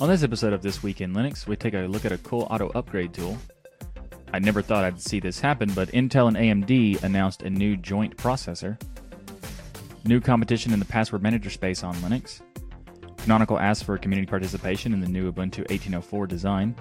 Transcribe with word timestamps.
On 0.00 0.08
this 0.08 0.22
episode 0.22 0.54
of 0.54 0.62
This 0.62 0.82
Week 0.82 1.02
in 1.02 1.12
Linux, 1.12 1.46
we 1.46 1.56
take 1.56 1.74
a 1.74 1.80
look 1.80 2.06
at 2.06 2.12
a 2.12 2.16
cool 2.16 2.46
auto 2.50 2.70
upgrade 2.70 3.12
tool. 3.12 3.36
I 4.32 4.38
never 4.38 4.62
thought 4.62 4.82
I'd 4.82 4.98
see 4.98 5.20
this 5.20 5.38
happen, 5.38 5.70
but 5.74 5.88
Intel 5.88 6.28
and 6.28 6.38
AMD 6.38 7.02
announced 7.02 7.42
a 7.42 7.50
new 7.50 7.76
joint 7.76 8.16
processor. 8.16 8.80
New 10.06 10.18
competition 10.18 10.72
in 10.72 10.78
the 10.78 10.86
password 10.86 11.22
manager 11.22 11.50
space 11.50 11.84
on 11.84 11.94
Linux. 11.96 12.40
Canonical 13.18 13.58
asked 13.58 13.84
for 13.84 13.98
community 13.98 14.26
participation 14.26 14.94
in 14.94 15.02
the 15.02 15.06
new 15.06 15.30
Ubuntu 15.30 15.68
1804 15.68 16.26
design. 16.26 16.74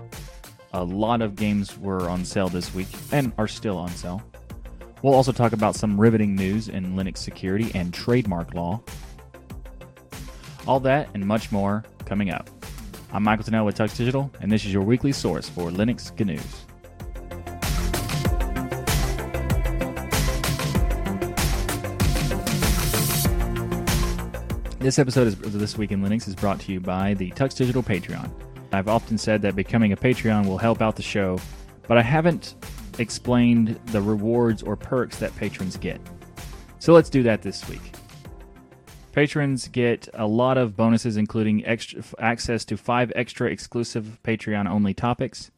A 0.72 0.82
lot 0.82 1.22
of 1.22 1.36
games 1.36 1.78
were 1.78 2.10
on 2.10 2.24
sale 2.24 2.48
this 2.48 2.74
week 2.74 2.88
and 3.12 3.34
are 3.38 3.50
still 3.50 3.78
on 3.78 3.90
sale. 3.90 4.24
We'll 5.02 5.14
also 5.14 5.34
talk 5.34 5.52
about 5.52 5.76
some 5.76 6.00
riveting 6.00 6.36
news 6.36 6.70
in 6.70 6.96
Linux 6.96 7.18
security 7.18 7.70
and 7.76 7.94
trademark 7.94 8.54
law. 8.54 8.82
All 10.66 10.80
that 10.80 11.10
and 11.14 11.26
much 11.26 11.52
more 11.52 11.84
coming 12.06 12.30
up. 12.30 12.50
I'm 13.12 13.24
Michael 13.24 13.44
Tunnell 13.44 13.66
with 13.66 13.76
Tux 13.76 13.98
Digital, 13.98 14.30
and 14.40 14.52
this 14.52 14.64
is 14.66 14.72
your 14.72 14.84
weekly 14.84 15.12
source 15.12 15.50
for 15.50 15.72
Linux 15.72 16.14
GNews. 16.14 16.46
This 24.78 25.00
episode 25.00 25.28
of 25.28 25.54
This 25.54 25.76
Week 25.76 25.92
in 25.92 26.04
Linux 26.04 26.28
is 26.28 26.36
brought 26.36 26.60
to 26.60 26.72
you 26.72 26.80
by 26.80 27.16
the 27.16 27.32
Tux 27.32 27.58
Digital 27.58 27.82
Patreon. 27.82 28.30
I've 28.72 28.88
often 28.88 29.18
said 29.18 29.42
that 29.42 29.56
becoming 29.56 29.92
a 29.92 29.98
Patreon 29.98 30.46
will 30.46 30.60
help 30.60 30.80
out 30.80 30.96
the 30.96 31.02
show, 31.02 31.40
but 31.88 31.98
I 31.98 32.04
haven't 32.04 32.64
explained 33.00 33.80
the 33.88 34.04
rewards 34.04 34.62
or 34.62 34.76
perks 34.76 35.18
that 35.18 35.36
patrons 35.36 35.78
get. 35.78 36.00
So 36.78 36.94
let's 36.94 37.10
do 37.10 37.24
that 37.24 37.42
this 37.42 37.68
week. 37.68 37.94
Patrons 39.12 39.68
get 39.68 40.08
a 40.14 40.28
lot 40.28 40.58
of 40.58 40.78
bonuses, 40.78 41.18
including 41.18 41.66
extra 41.66 42.04
access 42.20 42.64
to 42.66 42.78
five 42.78 43.12
extra 43.16 43.50
exclusive 43.50 44.20
Patreon 44.24 44.70
only 44.70 44.94
topics, 44.94 45.52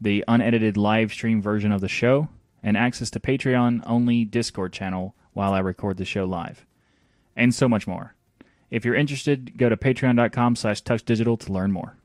the 0.00 0.24
unedited 0.28 0.76
live 0.76 1.12
stream 1.12 1.42
version 1.42 1.72
of 1.72 1.80
the 1.80 1.88
show, 1.88 2.28
and 2.62 2.76
access 2.76 3.10
to 3.10 3.20
Patreon 3.20 3.82
only 3.86 4.24
Discord 4.24 4.72
channel 4.72 5.14
while 5.32 5.52
I 5.52 5.58
record 5.58 5.96
the 5.96 6.04
show 6.04 6.24
live, 6.24 6.64
and 7.34 7.54
so 7.54 7.68
much 7.68 7.86
more. 7.86 8.14
If 8.70 8.84
you're 8.84 8.94
interested, 8.94 9.56
go 9.56 9.68
to 9.68 9.76
patreon.com 9.76 10.56
slash 10.56 10.82
tuxdigital 10.82 11.38
to 11.40 11.52
learn 11.52 11.72
more. 11.72 11.96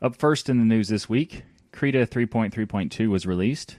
Up 0.00 0.16
first 0.16 0.48
in 0.48 0.58
the 0.58 0.64
news 0.64 0.88
this 0.88 1.08
week, 1.08 1.42
Krita 1.72 2.06
3.3.2 2.06 3.08
was 3.08 3.26
released, 3.26 3.78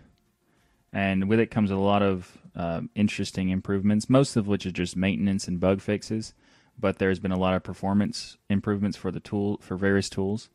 and 0.93 1.29
with 1.29 1.39
it 1.39 1.51
comes 1.51 1.71
a 1.71 1.75
lot 1.75 2.01
of 2.01 2.37
uh, 2.55 2.81
interesting 2.95 3.49
improvements, 3.49 4.09
most 4.09 4.35
of 4.35 4.47
which 4.47 4.65
are 4.65 4.71
just 4.71 4.95
maintenance 4.95 5.47
and 5.47 5.59
bug 5.59 5.81
fixes. 5.81 6.33
But 6.77 6.97
there's 6.97 7.19
been 7.19 7.31
a 7.31 7.39
lot 7.39 7.55
of 7.55 7.63
performance 7.63 8.37
improvements 8.49 8.97
for 8.97 9.11
the 9.11 9.19
tool 9.19 9.59
for 9.61 9.75
various 9.75 10.09
tools. 10.09 10.49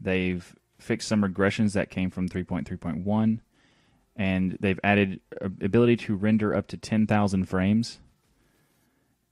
They've 0.00 0.54
fixed 0.78 1.08
some 1.08 1.22
regressions 1.22 1.74
that 1.74 1.90
came 1.90 2.10
from 2.10 2.28
3.3.1, 2.28 3.40
and 4.16 4.56
they've 4.60 4.80
added 4.82 5.20
ability 5.40 5.96
to 5.96 6.16
render 6.16 6.54
up 6.54 6.66
to 6.68 6.76
10,000 6.76 7.44
frames. 7.44 8.00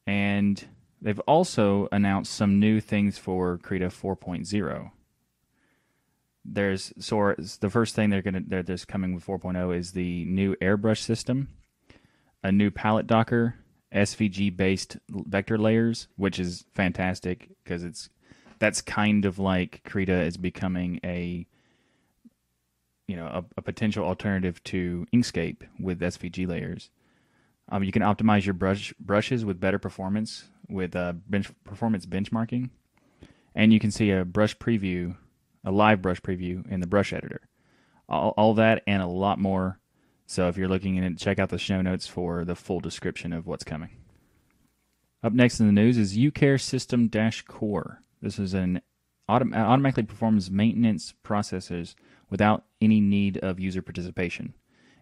And 0.07 0.65
they've 1.03 1.21
also 1.21 1.89
announced 1.91 2.33
some 2.33 2.61
new 2.61 2.81
things 2.81 3.19
for 3.19 3.59
Krita 3.59 3.87
4.0 3.87 4.91
there's 6.51 6.93
so 6.99 7.35
the 7.61 7.71
first 7.71 7.95
thing 7.95 8.11
they're 8.11 8.23
gonna 8.23 8.43
they're 8.47 8.63
just 8.63 8.89
coming 8.89 9.15
with 9.15 9.27
4.0 9.27 9.77
is 9.77 9.93
the 9.93 10.25
new 10.25 10.57
airbrush 10.57 10.99
system 11.03 11.49
a 12.43 12.53
new 12.53 12.71
palette 12.71 13.07
docker, 13.07 13.57
SVG 13.93 14.57
based 14.57 14.99
vector 15.09 15.59
layers, 15.59 16.09
which 16.17 16.39
is 16.39 16.65
fantastic 16.75 17.49
because 17.65 17.85
it's 17.85 18.11
that's 18.59 18.81
kind 18.81 19.25
of 19.25 19.39
like 19.39 19.83
Krita 19.85 20.23
is 20.23 20.37
becoming 20.37 21.01
a 21.05 21.47
you 23.07 23.17
know 23.17 23.27
a, 23.27 23.45
a, 23.57 23.63
potential 23.63 24.05
alternative 24.05 24.63
to 24.65 25.07
Inkscape 25.15 25.63
with 25.81 26.01
SVG 26.01 26.47
layers. 26.47 26.91
Um, 27.71 27.83
you 27.83 27.93
can 27.93 28.03
optimize 28.03 28.45
your 28.45 28.55
brush 28.55 28.93
brushes 29.01 29.45
with 29.45 29.61
better 29.61 29.79
performance 29.79 30.45
with 30.69 30.95
uh, 30.95 31.15
bench, 31.29 31.51
performance 31.65 32.05
benchmarking, 32.05 32.71
and 33.55 33.73
you 33.73 33.81
can 33.81 33.91
see 33.91 34.11
a 34.11 34.25
brush 34.25 34.57
preview, 34.59 35.17
a 35.65 35.71
live 35.71 36.03
brush 36.03 36.21
preview 36.21 36.71
in 36.71 36.81
the 36.81 36.87
brush 36.87 37.13
editor. 37.13 37.41
All, 38.09 38.35
all 38.37 38.55
that 38.55 38.83
and 38.87 39.03
a 39.03 39.07
lot 39.07 39.39
more 39.39 39.79
so 40.29 40.47
if 40.47 40.59
you're 40.59 40.69
looking 40.69 40.97
in 40.97 41.05
it, 41.05 41.17
check 41.17 41.39
out 41.39 41.49
the 41.49 41.57
show 41.57 41.81
notes 41.81 42.07
for 42.07 42.45
the 42.45 42.55
full 42.55 42.81
description 42.81 43.33
of 43.33 43.47
what's 43.47 43.65
coming. 43.65 43.97
Up 45.23 45.33
next 45.33 45.59
in 45.59 45.67
the 45.67 45.73
news 45.73 45.97
is 45.97 46.19
UCare 46.19 46.61
System 46.61 47.11
Core. 47.49 48.03
This 48.21 48.39
is 48.39 48.53
an 48.53 48.83
autom- 49.27 49.57
automatically 49.57 50.03
performs 50.03 50.51
maintenance 50.51 51.15
processes 51.23 51.97
without 52.29 52.65
any 52.79 53.01
need 53.01 53.39
of 53.39 53.59
user 53.59 53.81
participation. 53.81 54.53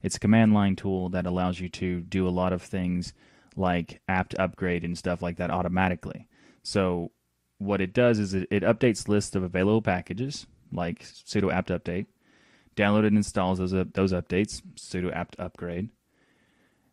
It's 0.01 0.15
a 0.15 0.21
command 0.21 0.55
line 0.55 0.77
tool 0.77 1.09
that 1.09 1.27
allows 1.27 1.59
you 1.59 1.69
to 1.71 2.03
do 2.03 2.29
a 2.29 2.31
lot 2.31 2.53
of 2.53 2.63
things 2.63 3.13
like 3.57 4.01
apt 4.07 4.39
upgrade 4.39 4.85
and 4.85 4.97
stuff 4.97 5.23
like 5.23 5.39
that 5.39 5.51
automatically. 5.51 6.29
So 6.63 7.11
what 7.59 7.81
it 7.81 7.93
does 7.93 8.21
is 8.21 8.33
it, 8.33 8.47
it 8.53 8.63
updates 8.63 9.09
lists 9.09 9.35
of 9.35 9.43
available 9.43 9.83
packages 9.83 10.47
like 10.73 11.03
sudo 11.03 11.53
apt 11.53 11.71
update 11.71 12.07
download 12.77 13.07
and 13.07 13.17
installs 13.17 13.59
those 13.59 13.73
those 13.73 14.13
updates, 14.13 14.63
sudo 14.77 15.15
apt 15.15 15.37
upgrade, 15.39 15.89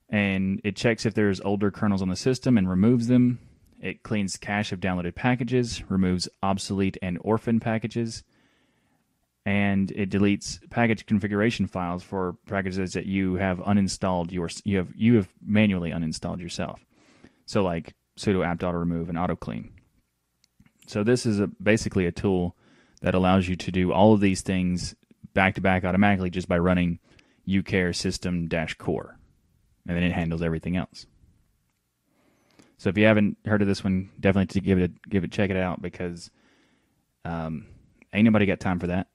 and 0.10 0.62
it 0.64 0.76
checks 0.76 1.06
if 1.06 1.14
there's 1.14 1.42
older 1.42 1.72
kernels 1.72 2.02
on 2.02 2.10
the 2.10 2.16
system 2.16 2.58
and 2.58 2.70
removes 2.70 3.08
them. 3.08 3.40
It 3.80 4.02
cleans 4.02 4.38
cache 4.38 4.72
of 4.72 4.80
downloaded 4.80 5.14
packages, 5.14 5.84
removes 5.90 6.30
obsolete 6.42 6.98
and 7.02 7.20
orphan 7.22 7.60
packages, 7.60 8.24
and 9.46 9.92
it 9.92 10.10
deletes 10.10 10.58
package 10.70 11.06
configuration 11.06 11.68
files 11.68 12.02
for 12.02 12.38
packages 12.48 12.94
that 12.94 13.06
you 13.06 13.36
have 13.36 13.60
uninstalled 13.60 14.32
your 14.32 14.50
you 14.64 14.78
have 14.78 14.88
you 14.96 15.16
have 15.16 15.28
manually 15.46 15.92
uninstalled 15.92 16.40
yourself. 16.40 16.86
So 17.46 17.62
like 17.62 17.94
sudo 18.18 18.46
apt 18.46 18.64
auto 18.64 18.78
remove 18.78 19.10
and 19.10 19.18
auto 19.18 19.36
clean. 19.36 19.72
So 20.88 21.04
this 21.04 21.26
is 21.26 21.40
a, 21.40 21.48
basically 21.48 22.06
a 22.06 22.12
tool 22.12 22.56
that 23.02 23.16
allows 23.16 23.48
you 23.48 23.56
to 23.56 23.72
do 23.72 23.92
all 23.92 24.14
of 24.14 24.22
these 24.22 24.42
things 24.42 24.96
back 25.34 25.56
to 25.56 25.62
back 25.62 25.84
automatically 25.84 26.30
just 26.30 26.48
by 26.48 26.58
running 26.58 27.00
ucare 27.48 27.96
system 27.96 28.48
dash 28.48 28.76
core. 28.76 29.18
And 29.88 29.98
then 29.98 30.04
it 30.04 30.14
handles 30.14 30.42
everything 30.42 30.78
else. 30.78 31.06
So 32.78 32.90
if 32.90 32.98
you 32.98 33.06
haven't 33.06 33.38
heard 33.46 33.62
of 33.62 33.68
this 33.68 33.84
one, 33.84 34.10
definitely 34.20 34.54
to 34.54 34.62
give 34.62 34.78
it 34.78 34.92
a, 34.92 35.10
give 35.10 35.24
it 35.24 35.32
check 35.32 35.50
it 35.50 35.58
out 35.58 35.82
because 35.82 36.32
um, 37.26 37.66
ain't 38.14 38.26
nobody 38.26 38.46
got 38.46 38.60
time 38.60 38.80
for 38.80 38.88
that. 38.88 39.08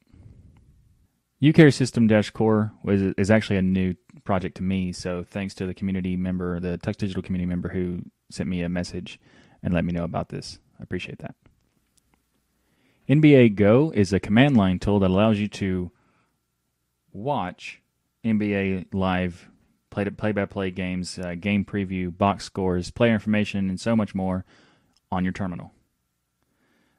ucare 1.43 1.73
system 1.73 2.07
dash 2.07 2.31
core 2.31 2.73
was 2.83 3.03
is 3.19 3.31
actually 3.31 3.57
a 3.57 3.63
new 3.63 3.95
project 4.25 4.57
to 4.57 4.63
me. 4.63 4.93
So 4.93 5.25
thanks 5.29 5.55
to 5.55 5.67
the 5.67 5.75
community 5.75 6.17
member, 6.17 6.61
the 6.61 6.79
Tux 6.79 6.97
Digital 6.97 7.23
community 7.23 7.49
member 7.49 7.69
who 7.69 8.03
sent 8.31 8.49
me 8.49 8.63
a 8.63 8.69
message 8.69 9.21
and 9.63 9.75
let 9.75 9.85
me 9.85 9.93
know 9.93 10.05
about 10.05 10.29
this. 10.29 10.59
I 10.79 10.83
appreciate 10.83 11.19
that. 11.19 11.35
NBA 13.09 13.55
Go 13.55 13.91
is 13.95 14.13
a 14.13 14.21
command 14.21 14.57
line 14.57 14.79
tool 14.79 15.01
that 15.01 15.11
allows 15.11 15.39
you 15.39 15.49
to 15.49 15.91
watch 17.13 17.83
NBA 18.25 18.87
live 18.93 19.49
play 19.91 20.33
by 20.33 20.45
play 20.45 20.71
games, 20.71 21.19
uh, 21.19 21.35
game 21.35 21.65
preview, 21.65 22.17
box 22.17 22.45
scores, 22.45 22.91
player 22.91 23.15
information, 23.15 23.69
and 23.69 23.81
so 23.81 23.97
much 23.97 24.15
more 24.15 24.45
on 25.11 25.25
your 25.25 25.33
terminal. 25.33 25.73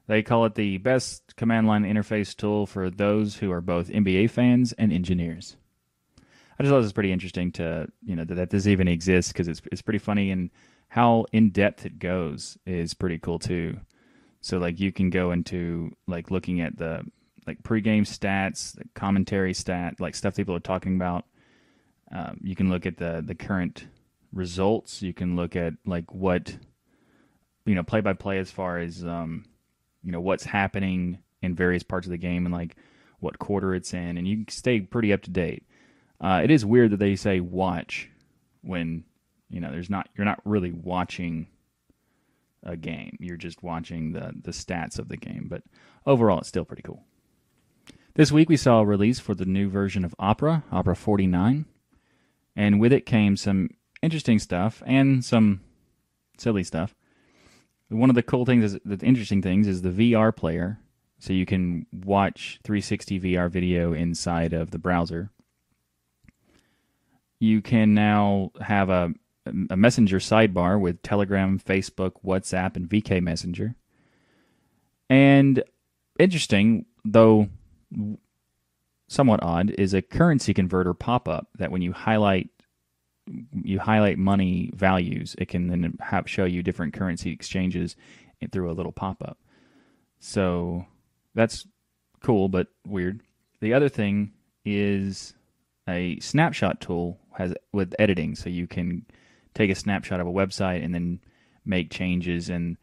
They 0.06 0.22
call 0.22 0.44
it 0.44 0.56
the 0.56 0.78
best 0.78 1.36
command 1.36 1.68
line 1.68 1.84
interface 1.84 2.36
tool 2.36 2.66
for 2.66 2.90
those 2.90 3.36
who 3.36 3.52
are 3.52 3.60
both 3.60 3.88
NBA 3.88 4.30
fans 4.30 4.72
and 4.72 4.92
engineers. 4.92 5.56
I 6.18 6.62
just 6.62 6.70
thought 6.70 6.78
this 6.78 6.86
was 6.86 6.92
pretty 6.92 7.12
interesting 7.12 7.52
to 7.52 7.86
you 8.04 8.16
know 8.16 8.24
that, 8.24 8.34
that 8.34 8.50
this 8.50 8.66
even 8.66 8.88
exists 8.88 9.32
because 9.32 9.48
it's 9.48 9.62
it's 9.70 9.82
pretty 9.82 9.98
funny 9.98 10.30
and 10.30 10.50
how 10.88 11.26
in 11.32 11.50
depth 11.50 11.86
it 11.86 11.98
goes 11.98 12.58
is 12.66 12.92
pretty 12.92 13.18
cool 13.18 13.38
too. 13.38 13.78
So 14.40 14.58
like 14.58 14.80
you 14.80 14.92
can 14.92 15.10
go 15.10 15.30
into 15.30 15.92
like 16.06 16.30
looking 16.30 16.60
at 16.60 16.76
the 16.76 17.04
like 17.46 17.62
pregame 17.62 18.02
stats, 18.02 18.78
commentary 18.94 19.54
stat, 19.54 20.00
like 20.00 20.14
stuff 20.14 20.36
people 20.36 20.54
are 20.54 20.60
talking 20.60 20.96
about. 20.96 21.24
Um, 22.12 22.40
you 22.42 22.56
can 22.56 22.70
look 22.70 22.86
at 22.86 22.96
the 22.96 23.22
the 23.24 23.34
current 23.34 23.86
results. 24.32 25.02
You 25.02 25.12
can 25.12 25.36
look 25.36 25.56
at 25.56 25.74
like 25.86 26.12
what 26.12 26.56
you 27.64 27.74
know 27.74 27.82
play 27.82 28.00
by 28.00 28.12
play 28.12 28.38
as 28.38 28.50
far 28.50 28.78
as 28.78 29.04
um, 29.04 29.44
you 30.02 30.12
know 30.12 30.20
what's 30.20 30.44
happening 30.44 31.18
in 31.42 31.54
various 31.54 31.82
parts 31.82 32.06
of 32.06 32.10
the 32.10 32.18
game 32.18 32.46
and 32.46 32.54
like 32.54 32.76
what 33.20 33.38
quarter 33.38 33.74
it's 33.74 33.94
in, 33.94 34.16
and 34.16 34.26
you 34.26 34.36
can 34.36 34.48
stay 34.48 34.80
pretty 34.80 35.12
up 35.12 35.22
to 35.22 35.30
date. 35.30 35.64
Uh, 36.20 36.40
it 36.42 36.50
is 36.50 36.64
weird 36.64 36.90
that 36.90 36.98
they 36.98 37.16
say 37.16 37.40
watch 37.40 38.10
when 38.62 39.04
you 39.48 39.60
know 39.60 39.70
there's 39.70 39.90
not 39.90 40.08
you're 40.16 40.24
not 40.24 40.40
really 40.44 40.72
watching 40.72 41.46
a 42.62 42.76
game. 42.76 43.16
You're 43.20 43.36
just 43.36 43.62
watching 43.62 44.12
the 44.12 44.32
the 44.42 44.52
stats 44.52 44.98
of 44.98 45.08
the 45.08 45.16
game, 45.16 45.46
but 45.48 45.62
overall 46.06 46.38
it's 46.38 46.48
still 46.48 46.64
pretty 46.64 46.82
cool. 46.82 47.04
This 48.20 48.30
week 48.30 48.50
we 48.50 48.58
saw 48.58 48.80
a 48.80 48.84
release 48.84 49.18
for 49.18 49.34
the 49.34 49.46
new 49.46 49.70
version 49.70 50.04
of 50.04 50.14
Opera, 50.18 50.62
Opera 50.70 50.94
49, 50.94 51.64
and 52.54 52.78
with 52.78 52.92
it 52.92 53.06
came 53.06 53.34
some 53.34 53.70
interesting 54.02 54.38
stuff 54.38 54.82
and 54.84 55.24
some 55.24 55.62
silly 56.36 56.62
stuff. 56.62 56.94
One 57.88 58.10
of 58.10 58.16
the 58.16 58.22
cool 58.22 58.44
things, 58.44 58.74
is, 58.74 58.80
the 58.84 59.02
interesting 59.06 59.40
things, 59.40 59.66
is 59.66 59.80
the 59.80 59.88
VR 59.88 60.36
player 60.36 60.80
so 61.18 61.32
you 61.32 61.46
can 61.46 61.86
watch 61.94 62.60
360 62.62 63.20
VR 63.20 63.50
video 63.50 63.94
inside 63.94 64.52
of 64.52 64.70
the 64.70 64.78
browser. 64.78 65.30
You 67.38 67.62
can 67.62 67.94
now 67.94 68.52
have 68.60 68.90
a, 68.90 69.14
a 69.70 69.78
messenger 69.78 70.18
sidebar 70.18 70.78
with 70.78 71.00
Telegram, 71.00 71.58
Facebook, 71.58 72.16
WhatsApp, 72.22 72.76
and 72.76 72.86
VK 72.86 73.22
Messenger. 73.22 73.76
And 75.08 75.64
interesting, 76.18 76.84
though 77.02 77.48
somewhat 79.08 79.42
odd, 79.42 79.70
is 79.78 79.94
a 79.94 80.02
currency 80.02 80.54
converter 80.54 80.94
pop 80.94 81.28
up 81.28 81.48
that 81.58 81.70
when 81.70 81.82
you 81.82 81.92
highlight 81.92 82.48
you 83.62 83.78
highlight 83.78 84.18
money 84.18 84.70
values, 84.74 85.36
it 85.38 85.48
can 85.48 85.68
then 85.68 85.96
have, 86.00 86.28
show 86.28 86.44
you 86.44 86.62
different 86.62 86.94
currency 86.94 87.30
exchanges 87.30 87.94
through 88.50 88.70
a 88.70 88.72
little 88.72 88.92
pop 88.92 89.22
up. 89.22 89.38
So 90.18 90.84
that's 91.34 91.66
cool, 92.22 92.48
but 92.48 92.68
weird. 92.86 93.20
The 93.60 93.74
other 93.74 93.88
thing 93.88 94.32
is 94.64 95.34
a 95.88 96.18
snapshot 96.20 96.80
tool 96.80 97.18
has 97.36 97.54
with 97.72 97.94
editing, 97.98 98.34
so 98.34 98.48
you 98.48 98.66
can 98.66 99.06
take 99.54 99.70
a 99.70 99.74
snapshot 99.74 100.20
of 100.20 100.26
a 100.26 100.32
website 100.32 100.84
and 100.84 100.94
then 100.94 101.20
make 101.64 101.90
changes. 101.90 102.48
And 102.48 102.76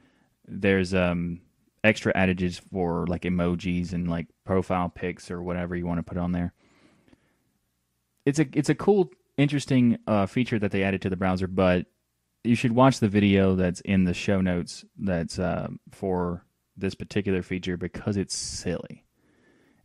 there's 0.48 0.94
um, 0.94 1.42
extra 1.84 2.12
adages 2.16 2.62
for 2.72 3.06
like 3.08 3.24
emojis 3.24 3.94
and 3.94 4.10
like 4.10 4.28
profile 4.46 4.90
pics 4.90 5.32
or 5.32 5.42
whatever 5.42 5.76
you 5.76 5.86
want 5.86 6.00
to 6.00 6.04
put 6.04 6.18
on 6.18 6.32
there. 6.32 6.54
It's 8.26 8.40
a 8.40 8.48
it's 8.54 8.70
a 8.70 8.76
cool 8.76 9.10
interesting 9.38 10.00
uh, 10.08 10.26
feature 10.26 10.60
that 10.60 10.72
they 10.72 10.84
added 10.84 11.02
to 11.04 11.10
the 11.10 11.16
browser, 11.16 11.48
but 11.48 11.86
you 12.44 12.56
should 12.56 12.72
watch 12.72 13.00
the 13.00 13.08
video 13.08 13.56
that's 13.56 13.82
in 13.82 14.04
the 14.04 14.14
show 14.14 14.42
notes 14.42 14.84
that's 14.98 15.40
uh, 15.40 15.68
for 15.92 16.46
this 16.76 16.96
particular 16.96 17.42
feature 17.42 17.78
because 17.78 18.18
it's 18.18 18.36
silly. 18.36 19.06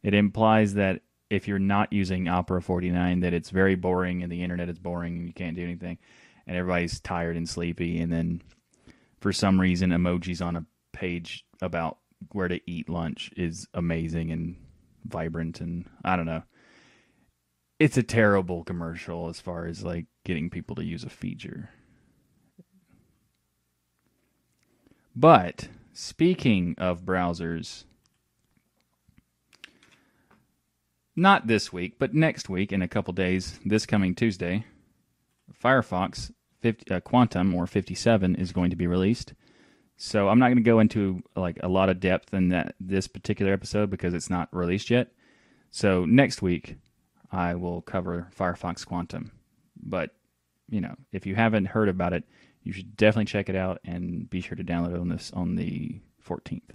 It 0.03 0.15
implies 0.15 0.75
that 0.75 1.03
if 1.31 1.49
you're 1.49 1.59
not 1.59 1.93
using 1.93 2.29
Opera 2.29 2.61
49, 2.61 3.21
that 3.21 3.33
it's 3.33 3.51
very 3.51 3.75
boring 3.75 4.23
and 4.23 4.31
the 4.31 4.43
internet 4.43 4.69
is 4.69 4.79
boring 4.79 5.17
and 5.17 5.27
you 5.27 5.33
can't 5.33 5.57
do 5.57 5.63
anything, 5.63 5.99
and 6.47 6.57
everybody's 6.57 7.01
tired 7.01 7.37
and 7.37 7.49
sleepy, 7.49 8.01
and 8.01 8.13
then 8.13 8.43
for 9.21 9.33
some 9.33 9.61
reason 9.61 9.91
emojis 9.91 10.45
on 10.45 10.57
a 10.57 10.67
page 10.93 11.45
about 11.63 11.97
where 12.33 12.49
to 12.49 12.61
eat 12.71 12.91
lunch 12.91 13.31
is 13.37 13.67
amazing 13.73 14.31
and 14.31 14.57
vibrant 15.07 15.61
and 15.61 15.87
I 16.05 16.17
don't 16.17 16.27
know 16.27 16.43
it's 17.83 17.97
a 17.97 18.03
terrible 18.05 18.63
commercial 18.63 19.29
as 19.29 19.41
far 19.41 19.67
as 19.67 19.83
like 19.83 20.07
getting 20.25 20.51
people 20.51 20.77
to 20.77 20.85
use 20.85 21.03
a 21.03 21.11
feature. 21.11 21.71
But 25.17 25.67
speaking 25.93 26.77
of 26.79 27.05
browsers, 27.05 27.83
not 31.17 31.49
this 31.49 31.73
week, 31.73 31.95
but 31.99 32.15
next 32.15 32.49
week 32.49 32.73
in 32.73 32.83
a 32.83 32.89
couple 32.89 33.13
days, 33.15 33.59
this 33.65 33.85
coming 33.85 34.15
Tuesday, 34.15 34.65
Firefox 35.61 36.31
50, 36.61 36.95
uh, 36.95 37.01
Quantum 37.01 37.53
or 37.53 37.67
57 37.67 38.37
is 38.37 38.53
going 38.53 38.71
to 38.71 38.77
be 38.77 38.87
released. 38.87 39.35
So 40.05 40.29
I'm 40.29 40.41
not 40.41 40.49
going 40.49 40.57
to 40.57 40.63
go 40.65 40.81
into 40.81 41.23
like 41.37 41.61
a 41.63 41.69
lot 41.69 41.89
of 41.89 42.01
depth 42.01 42.35
in 42.35 42.49
that 42.49 42.75
this 42.81 43.07
particular 43.07 43.53
episode 43.53 43.89
because 43.89 44.15
it's 44.15 44.29
not 44.29 44.49
released 44.51 44.91
yet. 44.91 45.13
So 45.71 46.05
next 46.05 46.43
week 46.43 46.75
I 47.31 47.55
will 47.55 47.83
cover 47.83 48.29
Firefox 48.37 48.85
Quantum. 48.85 49.31
But, 49.81 50.11
you 50.69 50.81
know, 50.81 50.97
if 51.13 51.25
you 51.25 51.37
haven't 51.37 51.67
heard 51.67 51.89
about 51.89 52.15
it, 52.15 52.25
you 52.65 52.73
should 52.73 52.97
definitely 52.97 53.27
check 53.27 53.49
it 53.49 53.55
out 53.55 53.79
and 53.85 54.29
be 54.29 54.41
sure 54.41 54.57
to 54.57 54.65
download 54.65 54.95
it 54.95 54.99
on 54.99 55.09
this 55.09 55.31
on 55.35 55.55
the 55.55 56.01
14th. 56.27 56.71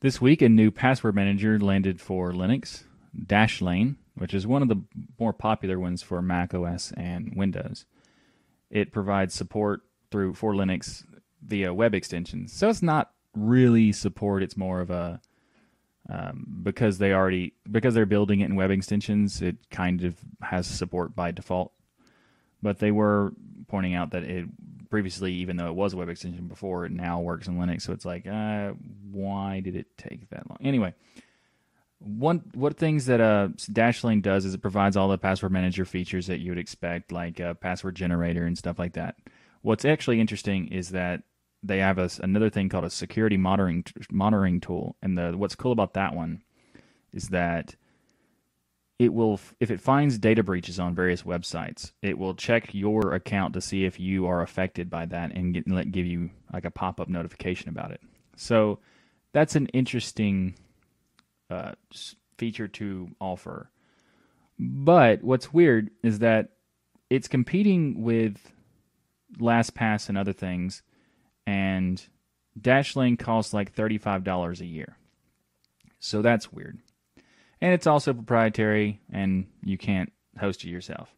This 0.00 0.20
week, 0.20 0.42
a 0.42 0.48
new 0.48 0.72
password 0.72 1.14
manager 1.14 1.60
landed 1.60 2.00
for 2.00 2.32
Linux, 2.32 2.82
Dashlane, 3.16 3.94
which 4.16 4.34
is 4.34 4.48
one 4.48 4.62
of 4.62 4.68
the 4.68 4.82
more 5.16 5.32
popular 5.32 5.78
ones 5.78 6.02
for 6.02 6.20
Mac 6.20 6.54
OS 6.54 6.92
and 6.96 7.36
Windows. 7.36 7.84
It 8.68 8.90
provides 8.90 9.32
support 9.32 9.82
through 10.10 10.34
for 10.34 10.54
Linux 10.54 11.04
via 11.46 11.72
web 11.72 11.94
extensions. 11.94 12.52
So 12.52 12.68
it's 12.68 12.82
not 12.82 13.12
really 13.34 13.92
support, 13.92 14.42
it's 14.42 14.56
more 14.56 14.80
of 14.80 14.90
a 14.90 15.20
um, 16.08 16.60
because 16.62 16.98
they 16.98 17.12
already 17.12 17.54
because 17.70 17.94
they're 17.94 18.06
building 18.06 18.40
it 18.40 18.46
in 18.46 18.56
web 18.56 18.72
extensions 18.72 19.40
it 19.40 19.56
kind 19.70 20.02
of 20.02 20.16
has 20.42 20.66
support 20.66 21.14
by 21.14 21.30
default. 21.30 21.72
But 22.60 22.78
they 22.78 22.90
were 22.90 23.32
pointing 23.68 23.94
out 23.94 24.10
that 24.10 24.24
it 24.24 24.46
previously 24.90 25.32
even 25.34 25.56
though 25.56 25.68
it 25.68 25.74
was 25.74 25.94
a 25.94 25.96
web 25.96 26.08
extension 26.08 26.48
before 26.48 26.84
it 26.84 26.92
now 26.92 27.20
works 27.20 27.46
in 27.46 27.56
linux. 27.56 27.82
So 27.82 27.92
it's 27.92 28.04
like 28.04 28.26
uh, 28.26 28.72
why 29.10 29.60
did 29.60 29.76
it 29.76 29.86
take 29.96 30.28
that 30.30 30.48
long? 30.48 30.58
Anyway 30.60 30.94
one 32.04 32.42
what 32.54 32.76
things 32.76 33.06
that 33.06 33.20
uh, 33.20 33.48
dashlane 33.70 34.22
does 34.22 34.44
is 34.44 34.54
it 34.54 34.62
provides 34.62 34.96
all 34.96 35.08
the 35.08 35.18
password 35.18 35.52
manager 35.52 35.84
features 35.84 36.26
that 36.26 36.40
you 36.40 36.50
would 36.50 36.58
expect 36.58 37.12
like 37.12 37.40
a 37.40 37.54
password 37.54 37.94
generator 37.94 38.44
and 38.44 38.58
stuff 38.58 38.78
like 38.78 38.94
that. 38.94 39.16
What's 39.62 39.84
actually 39.84 40.20
interesting 40.20 40.68
is 40.68 40.90
that 40.90 41.22
they 41.62 41.78
have 41.78 41.98
a, 41.98 42.10
another 42.22 42.50
thing 42.50 42.68
called 42.68 42.84
a 42.84 42.90
security 42.90 43.36
monitoring 43.36 43.84
monitoring 44.10 44.60
tool, 44.60 44.96
and 45.02 45.16
the 45.16 45.32
what's 45.36 45.54
cool 45.54 45.72
about 45.72 45.94
that 45.94 46.14
one 46.14 46.42
is 47.12 47.28
that 47.28 47.76
it 48.98 49.12
will 49.12 49.40
if 49.60 49.70
it 49.70 49.80
finds 49.80 50.18
data 50.18 50.42
breaches 50.42 50.78
on 50.78 50.94
various 50.94 51.22
websites, 51.22 51.92
it 52.02 52.18
will 52.18 52.34
check 52.34 52.74
your 52.74 53.14
account 53.14 53.54
to 53.54 53.60
see 53.60 53.84
if 53.84 53.98
you 53.98 54.26
are 54.26 54.42
affected 54.42 54.88
by 54.88 55.06
that 55.06 55.32
and 55.32 55.54
get, 55.54 55.68
let 55.68 55.90
give 55.90 56.06
you 56.06 56.30
like 56.52 56.64
a 56.64 56.70
pop 56.70 57.00
up 57.00 57.08
notification 57.08 57.68
about 57.68 57.90
it. 57.90 58.00
So 58.36 58.78
that's 59.32 59.56
an 59.56 59.66
interesting 59.68 60.54
uh, 61.50 61.72
feature 62.38 62.68
to 62.68 63.08
offer. 63.20 63.70
But 64.58 65.22
what's 65.22 65.52
weird 65.52 65.90
is 66.02 66.20
that 66.20 66.50
it's 67.10 67.28
competing 67.28 68.02
with 68.02 68.52
LastPass 69.38 70.08
and 70.08 70.16
other 70.16 70.32
things 70.32 70.82
and 71.46 72.04
Dashlane 72.60 73.18
costs 73.18 73.52
like 73.54 73.74
$35 73.74 74.60
a 74.60 74.66
year. 74.66 74.96
So 75.98 76.22
that's 76.22 76.52
weird. 76.52 76.78
And 77.60 77.72
it's 77.72 77.86
also 77.86 78.12
proprietary 78.12 79.00
and 79.12 79.46
you 79.62 79.78
can't 79.78 80.12
host 80.38 80.64
it 80.64 80.68
yourself. 80.68 81.14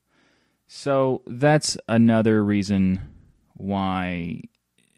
So 0.67 1.23
that's 1.27 1.77
another 1.89 2.45
reason 2.45 3.01
why 3.55 4.43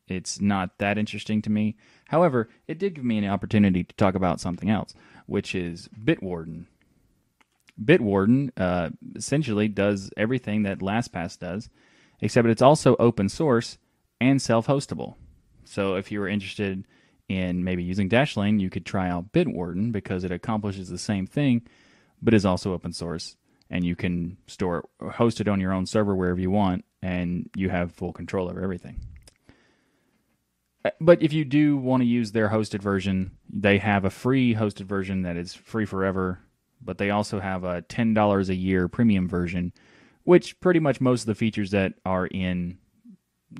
it's 0.08 0.40
not 0.40 0.78
that 0.78 0.98
interesting 0.98 1.42
to 1.42 1.50
me. 1.50 1.76
However, 2.08 2.48
it 2.66 2.78
did 2.78 2.94
give 2.94 3.04
me 3.04 3.18
an 3.18 3.28
opportunity 3.28 3.84
to 3.84 3.94
talk 3.96 4.14
about 4.14 4.40
something 4.40 4.70
else, 4.70 4.94
which 5.26 5.54
is 5.54 5.88
Bitwarden. 6.04 6.66
Bitwarden 7.82 8.50
uh, 8.56 8.90
essentially 9.14 9.68
does 9.68 10.10
everything 10.16 10.62
that 10.62 10.78
LastPass 10.78 11.38
does, 11.38 11.68
except 12.20 12.48
it's 12.48 12.62
also 12.62 12.96
open 12.98 13.28
source 13.28 13.78
and 14.20 14.40
self-hostable. 14.40 15.14
So 15.64 15.96
if 15.96 16.10
you 16.10 16.20
were 16.20 16.28
interested 16.28 16.84
in 17.28 17.64
maybe 17.64 17.82
using 17.82 18.08
Dashlane, 18.08 18.60
you 18.60 18.70
could 18.70 18.86
try 18.86 19.08
out 19.08 19.32
Bitwarden 19.32 19.92
because 19.92 20.24
it 20.24 20.30
accomplishes 20.30 20.88
the 20.88 20.98
same 20.98 21.26
thing, 21.26 21.62
but 22.22 22.34
is 22.34 22.46
also 22.46 22.72
open 22.72 22.92
source, 22.92 23.36
and 23.68 23.84
you 23.84 23.96
can 23.96 24.36
store 24.46 24.88
host 25.00 25.40
it 25.40 25.48
on 25.48 25.60
your 25.60 25.72
own 25.72 25.86
server 25.86 26.14
wherever 26.14 26.40
you 26.40 26.50
want, 26.50 26.84
and 27.02 27.50
you 27.56 27.68
have 27.68 27.92
full 27.92 28.12
control 28.12 28.48
over 28.48 28.62
everything. 28.62 29.00
Uh, 30.84 30.90
but 31.00 31.20
if 31.20 31.32
you 31.32 31.44
do 31.44 31.76
want 31.76 32.00
to 32.00 32.06
use 32.06 32.30
their 32.30 32.48
hosted 32.48 32.80
version, 32.80 33.32
they 33.52 33.78
have 33.78 34.04
a 34.04 34.10
free 34.10 34.54
hosted 34.54 34.86
version 34.86 35.22
that 35.22 35.36
is 35.36 35.52
free 35.52 35.84
forever, 35.84 36.38
but 36.80 36.98
they 36.98 37.10
also 37.10 37.40
have 37.40 37.64
a 37.64 37.82
$10 37.82 38.48
a 38.48 38.54
year 38.54 38.86
premium 38.86 39.28
version, 39.28 39.72
which 40.22 40.60
pretty 40.60 40.78
much 40.78 41.00
most 41.00 41.22
of 41.22 41.26
the 41.26 41.34
features 41.34 41.72
that 41.72 41.94
are 42.04 42.26
in 42.26 42.78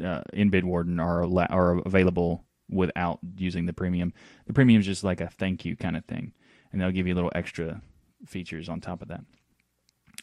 uh, 0.03 0.23
in 0.33 0.51
Bitwarden 0.51 1.01
are 1.01 1.25
are 1.51 1.79
available 1.87 2.45
without 2.69 3.21
using 3.37 3.67
the 3.67 3.73
premium. 3.73 4.13
The 4.47 4.53
premium 4.53 4.81
is 4.81 4.87
just 4.87 5.05
like 5.05 5.21
a 5.21 5.29
thank 5.29 5.65
you 5.65 5.77
kind 5.77 5.97
of 5.97 6.05
thing, 6.05 6.33
and 6.73 6.81
they'll 6.81 6.91
give 6.91 7.07
you 7.07 7.15
little 7.15 7.33
extra 7.35 7.81
features 8.27 8.69
on 8.69 8.81
top 8.81 9.03
of 9.03 9.09
that. 9.09 9.25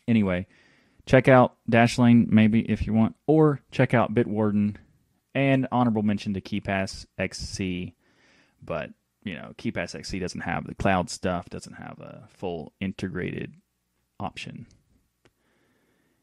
Anyway, 0.07 0.47
check 1.05 1.27
out 1.27 1.55
Dashlane 1.69 2.29
maybe 2.29 2.61
if 2.69 2.85
you 2.85 2.93
want, 2.93 3.15
or 3.27 3.61
check 3.71 3.93
out 3.93 4.13
Bitwarden 4.13 4.75
and 5.35 5.67
honorable 5.71 6.03
mention 6.03 6.33
to 6.33 6.41
KeePass 6.41 7.05
XC, 7.17 7.95
but 8.61 8.91
you 9.23 9.35
know 9.35 9.53
KeePass 9.57 9.95
XC 9.95 10.19
doesn't 10.19 10.41
have 10.41 10.67
the 10.67 10.75
cloud 10.75 11.09
stuff, 11.09 11.49
doesn't 11.49 11.75
have 11.75 11.99
a 11.99 12.27
full 12.29 12.73
integrated 12.79 13.53
option. 14.19 14.67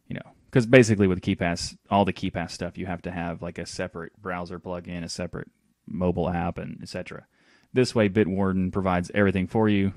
You 0.08 0.14
know, 0.14 0.32
because 0.50 0.66
basically 0.66 1.06
with 1.06 1.20
KeePass, 1.20 1.76
all 1.90 2.04
the 2.04 2.12
KeePass 2.12 2.50
stuff, 2.50 2.76
you 2.76 2.86
have 2.86 3.02
to 3.02 3.12
have 3.12 3.40
like 3.40 3.58
a 3.58 3.66
separate 3.66 4.20
browser 4.20 4.58
plugin, 4.58 5.04
a 5.04 5.08
separate 5.08 5.48
mobile 5.86 6.28
app, 6.28 6.58
and 6.58 6.80
etc. 6.82 7.26
This 7.72 7.94
way, 7.94 8.08
Bitwarden 8.08 8.72
provides 8.72 9.12
everything 9.14 9.46
for 9.46 9.68
you, 9.68 9.92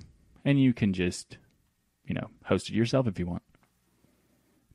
and 0.46 0.62
you 0.62 0.72
can 0.72 0.94
just, 0.94 1.38
you 2.06 2.14
know, 2.14 2.30
host 2.46 2.70
it 2.70 2.76
yourself 2.76 3.08
if 3.08 3.18
you 3.18 3.26
want. 3.26 3.42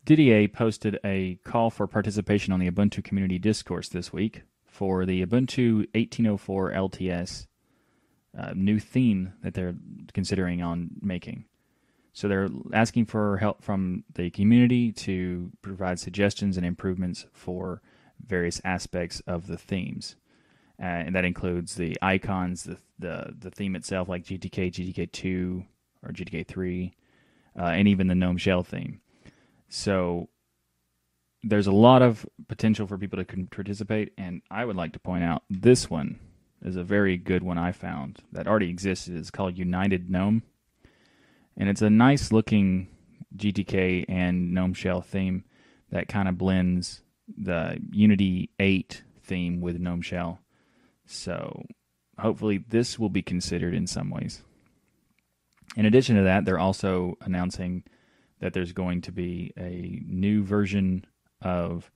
Didier 0.04 0.48
posted 0.48 0.98
a 1.04 1.38
call 1.44 1.70
for 1.70 1.86
participation 1.86 2.52
on 2.52 2.58
the 2.58 2.68
Ubuntu 2.68 3.04
community 3.04 3.38
discourse 3.38 3.88
this 3.88 4.12
week 4.12 4.42
for 4.66 5.06
the 5.06 5.24
Ubuntu 5.24 5.86
1804 5.94 6.72
LTS 6.72 7.46
uh, 8.36 8.52
new 8.54 8.80
theme 8.80 9.32
that 9.42 9.54
they're 9.54 9.76
considering 10.12 10.60
on 10.60 10.90
making. 11.00 11.44
So 12.18 12.26
they're 12.26 12.48
asking 12.72 13.06
for 13.06 13.36
help 13.36 13.62
from 13.62 14.02
the 14.12 14.28
community 14.30 14.90
to 14.90 15.52
provide 15.62 16.00
suggestions 16.00 16.56
and 16.56 16.66
improvements 16.66 17.26
for 17.32 17.80
various 18.26 18.60
aspects 18.64 19.22
of 19.28 19.46
the 19.46 19.56
themes. 19.56 20.16
Uh, 20.82 20.86
and 20.86 21.14
that 21.14 21.24
includes 21.24 21.76
the 21.76 21.96
icons, 22.02 22.64
the, 22.64 22.76
the 22.98 23.36
the 23.38 23.52
theme 23.52 23.76
itself, 23.76 24.08
like 24.08 24.24
GTK, 24.24 24.72
GTK 24.72 25.12
two, 25.12 25.64
or 26.02 26.10
GTK 26.10 26.44
three, 26.44 26.92
uh, 27.56 27.66
and 27.66 27.86
even 27.86 28.08
the 28.08 28.16
GNOME 28.16 28.38
Shell 28.38 28.64
theme. 28.64 29.00
So 29.68 30.28
there's 31.44 31.68
a 31.68 31.72
lot 31.72 32.02
of 32.02 32.26
potential 32.48 32.88
for 32.88 32.98
people 32.98 33.24
to 33.24 33.46
participate, 33.46 34.12
and 34.18 34.42
I 34.50 34.64
would 34.64 34.74
like 34.74 34.92
to 34.94 34.98
point 34.98 35.22
out 35.22 35.44
this 35.48 35.88
one 35.88 36.18
is 36.64 36.74
a 36.74 36.82
very 36.82 37.16
good 37.16 37.44
one 37.44 37.58
I 37.58 37.70
found 37.70 38.24
that 38.32 38.48
already 38.48 38.70
existed. 38.70 39.16
It's 39.16 39.30
called 39.30 39.56
United 39.56 40.10
GNOME, 40.10 40.42
and 41.58 41.68
it's 41.68 41.82
a 41.82 41.90
nice 41.90 42.32
looking 42.32 42.88
GTK 43.36 44.04
and 44.08 44.54
GNOME 44.54 44.74
Shell 44.74 45.02
theme 45.02 45.44
that 45.90 46.08
kind 46.08 46.28
of 46.28 46.38
blends 46.38 47.02
the 47.36 47.78
Unity 47.90 48.50
8 48.58 49.02
theme 49.22 49.60
with 49.60 49.78
GNOME 49.78 50.02
Shell. 50.02 50.40
So 51.04 51.66
hopefully 52.18 52.64
this 52.68 52.98
will 52.98 53.10
be 53.10 53.22
considered 53.22 53.74
in 53.74 53.86
some 53.86 54.08
ways. 54.08 54.42
In 55.76 55.84
addition 55.84 56.16
to 56.16 56.22
that, 56.22 56.44
they're 56.44 56.58
also 56.58 57.18
announcing 57.20 57.82
that 58.40 58.52
there's 58.52 58.72
going 58.72 59.02
to 59.02 59.12
be 59.12 59.52
a 59.58 60.00
new 60.06 60.44
version 60.44 61.04
of 61.42 61.90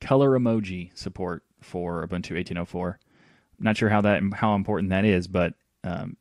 color 0.00 0.38
emoji 0.38 0.96
support 0.96 1.42
for 1.60 2.06
Ubuntu 2.06 2.36
18.04. 2.36 2.88
I'm 2.88 3.64
not 3.64 3.76
sure 3.76 3.88
how 3.88 4.02
that 4.02 4.22
how 4.34 4.54
important 4.54 4.90
that 4.90 5.04
is, 5.04 5.26
but 5.26 5.54
um, 5.82 6.16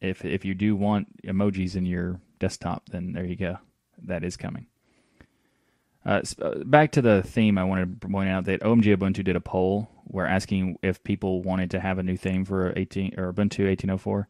if 0.00 0.24
if 0.24 0.44
you 0.44 0.54
do 0.54 0.76
want 0.76 1.22
emojis 1.24 1.76
in 1.76 1.86
your 1.86 2.20
desktop, 2.38 2.88
then 2.90 3.12
there 3.12 3.24
you 3.24 3.36
go. 3.36 3.58
That 4.02 4.24
is 4.24 4.36
coming. 4.36 4.66
Uh, 6.04 6.22
uh, 6.40 6.64
back 6.64 6.92
to 6.92 7.02
the 7.02 7.22
theme, 7.22 7.58
I 7.58 7.64
wanted 7.64 8.00
to 8.00 8.08
point 8.08 8.30
out 8.30 8.44
that 8.46 8.62
OMG 8.62 8.96
Ubuntu 8.96 9.22
did 9.22 9.36
a 9.36 9.40
poll 9.40 9.90
where 10.04 10.26
asking 10.26 10.78
if 10.82 11.04
people 11.04 11.42
wanted 11.42 11.70
to 11.72 11.80
have 11.80 11.98
a 11.98 12.02
new 12.02 12.16
theme 12.16 12.44
for 12.44 12.72
18 12.74 13.18
or 13.18 13.32
Ubuntu 13.32 13.66
1804, 13.66 14.28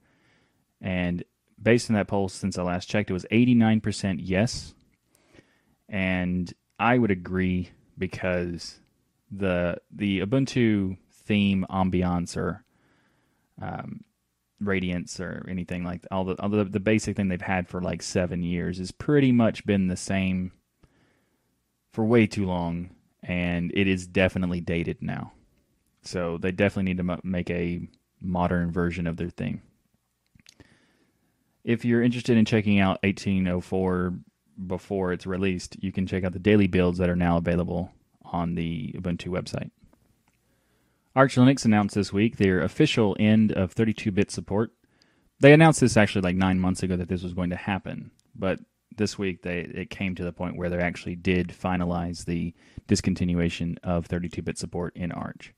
and 0.80 1.22
based 1.62 1.88
on 1.88 1.94
that 1.94 2.08
poll, 2.08 2.28
since 2.28 2.58
I 2.58 2.62
last 2.62 2.88
checked, 2.88 3.10
it 3.10 3.12
was 3.12 3.24
89% 3.30 4.18
yes, 4.20 4.74
and 5.88 6.52
I 6.78 6.98
would 6.98 7.10
agree 7.10 7.70
because 7.96 8.80
the 9.30 9.76
the 9.94 10.20
Ubuntu 10.20 10.96
theme 11.12 11.64
ambiance 11.70 12.36
or 12.36 12.64
um, 13.62 14.00
radiance 14.60 15.18
or 15.20 15.46
anything 15.48 15.84
like 15.84 16.06
all 16.10 16.24
the 16.24 16.40
all 16.40 16.48
the, 16.48 16.64
the 16.64 16.80
basic 16.80 17.16
thing 17.16 17.28
they've 17.28 17.40
had 17.40 17.68
for 17.68 17.80
like 17.80 18.02
seven 18.02 18.42
years 18.42 18.78
has 18.78 18.90
pretty 18.90 19.32
much 19.32 19.64
been 19.64 19.88
the 19.88 19.96
same 19.96 20.52
for 21.92 22.04
way 22.04 22.26
too 22.26 22.46
long, 22.46 22.90
and 23.22 23.72
it 23.74 23.88
is 23.88 24.06
definitely 24.06 24.60
dated 24.60 25.02
now. 25.02 25.32
So 26.02 26.38
they 26.38 26.52
definitely 26.52 26.94
need 26.94 26.98
to 26.98 27.20
make 27.24 27.50
a 27.50 27.88
modern 28.20 28.70
version 28.70 29.06
of 29.06 29.16
their 29.16 29.30
thing. 29.30 29.60
If 31.64 31.84
you're 31.84 32.02
interested 32.02 32.36
in 32.36 32.44
checking 32.44 32.80
out 32.80 33.02
1804 33.02 34.14
before 34.66 35.12
it's 35.12 35.26
released, 35.26 35.76
you 35.82 35.92
can 35.92 36.06
check 36.06 36.24
out 36.24 36.32
the 36.32 36.38
daily 36.38 36.66
builds 36.66 36.98
that 36.98 37.10
are 37.10 37.16
now 37.16 37.36
available 37.36 37.92
on 38.24 38.54
the 38.54 38.94
Ubuntu 38.96 39.28
website. 39.28 39.70
Arch 41.20 41.36
Linux 41.36 41.66
announced 41.66 41.94
this 41.94 42.14
week 42.14 42.38
their 42.38 42.62
official 42.62 43.14
end 43.20 43.52
of 43.52 43.72
32 43.72 44.10
bit 44.10 44.30
support. 44.30 44.72
They 45.38 45.52
announced 45.52 45.80
this 45.80 45.98
actually 45.98 46.22
like 46.22 46.34
nine 46.34 46.58
months 46.58 46.82
ago 46.82 46.96
that 46.96 47.10
this 47.10 47.22
was 47.22 47.34
going 47.34 47.50
to 47.50 47.56
happen, 47.56 48.10
but 48.34 48.58
this 48.96 49.18
week 49.18 49.42
they 49.42 49.58
it 49.58 49.90
came 49.90 50.14
to 50.14 50.24
the 50.24 50.32
point 50.32 50.56
where 50.56 50.70
they 50.70 50.78
actually 50.78 51.16
did 51.16 51.48
finalize 51.48 52.24
the 52.24 52.54
discontinuation 52.88 53.76
of 53.82 54.06
32 54.06 54.40
bit 54.40 54.56
support 54.56 54.96
in 54.96 55.12
Arch. 55.12 55.52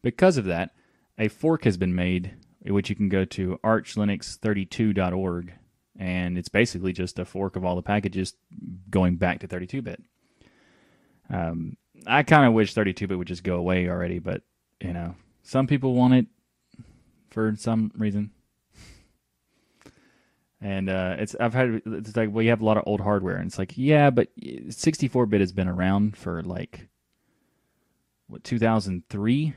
Because 0.00 0.38
of 0.38 0.46
that, 0.46 0.70
a 1.18 1.28
fork 1.28 1.64
has 1.64 1.76
been 1.76 1.94
made, 1.94 2.36
which 2.64 2.88
you 2.88 2.96
can 2.96 3.10
go 3.10 3.26
to 3.26 3.60
archlinux32.org, 3.62 5.52
and 5.98 6.38
it's 6.38 6.48
basically 6.48 6.94
just 6.94 7.18
a 7.18 7.26
fork 7.26 7.56
of 7.56 7.64
all 7.66 7.76
the 7.76 7.82
packages 7.82 8.32
going 8.88 9.16
back 9.16 9.40
to 9.40 9.46
32 9.46 9.82
bit. 9.82 10.02
Um, 11.28 11.76
I 12.06 12.22
kind 12.22 12.46
of 12.46 12.54
wish 12.54 12.74
32-bit 12.74 13.18
would 13.18 13.28
just 13.28 13.44
go 13.44 13.56
away 13.56 13.86
already, 13.86 14.18
but 14.18 14.44
you 14.80 14.92
know, 14.92 15.14
some 15.42 15.66
people 15.66 15.94
want 15.94 16.14
it 16.14 16.26
for 17.30 17.54
some 17.56 17.92
reason. 17.96 18.30
And 20.60 20.90
uh, 20.90 21.16
it's 21.18 21.36
I've 21.38 21.54
had 21.54 21.82
it's 21.86 22.16
like 22.16 22.30
well 22.32 22.42
you 22.42 22.50
have 22.50 22.60
a 22.60 22.64
lot 22.64 22.76
of 22.76 22.82
old 22.84 23.00
hardware 23.00 23.36
and 23.36 23.46
it's 23.46 23.60
like 23.60 23.74
yeah 23.76 24.10
but 24.10 24.28
64-bit 24.40 25.40
has 25.40 25.52
been 25.52 25.68
around 25.68 26.16
for 26.16 26.42
like 26.42 26.88
what 28.26 28.42
2003 28.42 29.54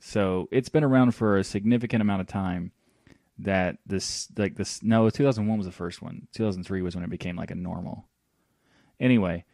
so 0.00 0.48
it's 0.52 0.68
been 0.68 0.84
around 0.84 1.14
for 1.14 1.38
a 1.38 1.44
significant 1.44 2.02
amount 2.02 2.20
of 2.20 2.26
time 2.26 2.72
that 3.38 3.78
this 3.86 4.28
like 4.36 4.56
this 4.56 4.82
no 4.82 5.08
2001 5.08 5.56
was 5.56 5.66
the 5.66 5.72
first 5.72 6.02
one. 6.02 6.28
2003 6.34 6.82
was 6.82 6.94
when 6.94 7.04
it 7.04 7.10
became 7.10 7.36
like 7.36 7.50
a 7.50 7.54
normal. 7.54 8.04
Anyway 9.00 9.46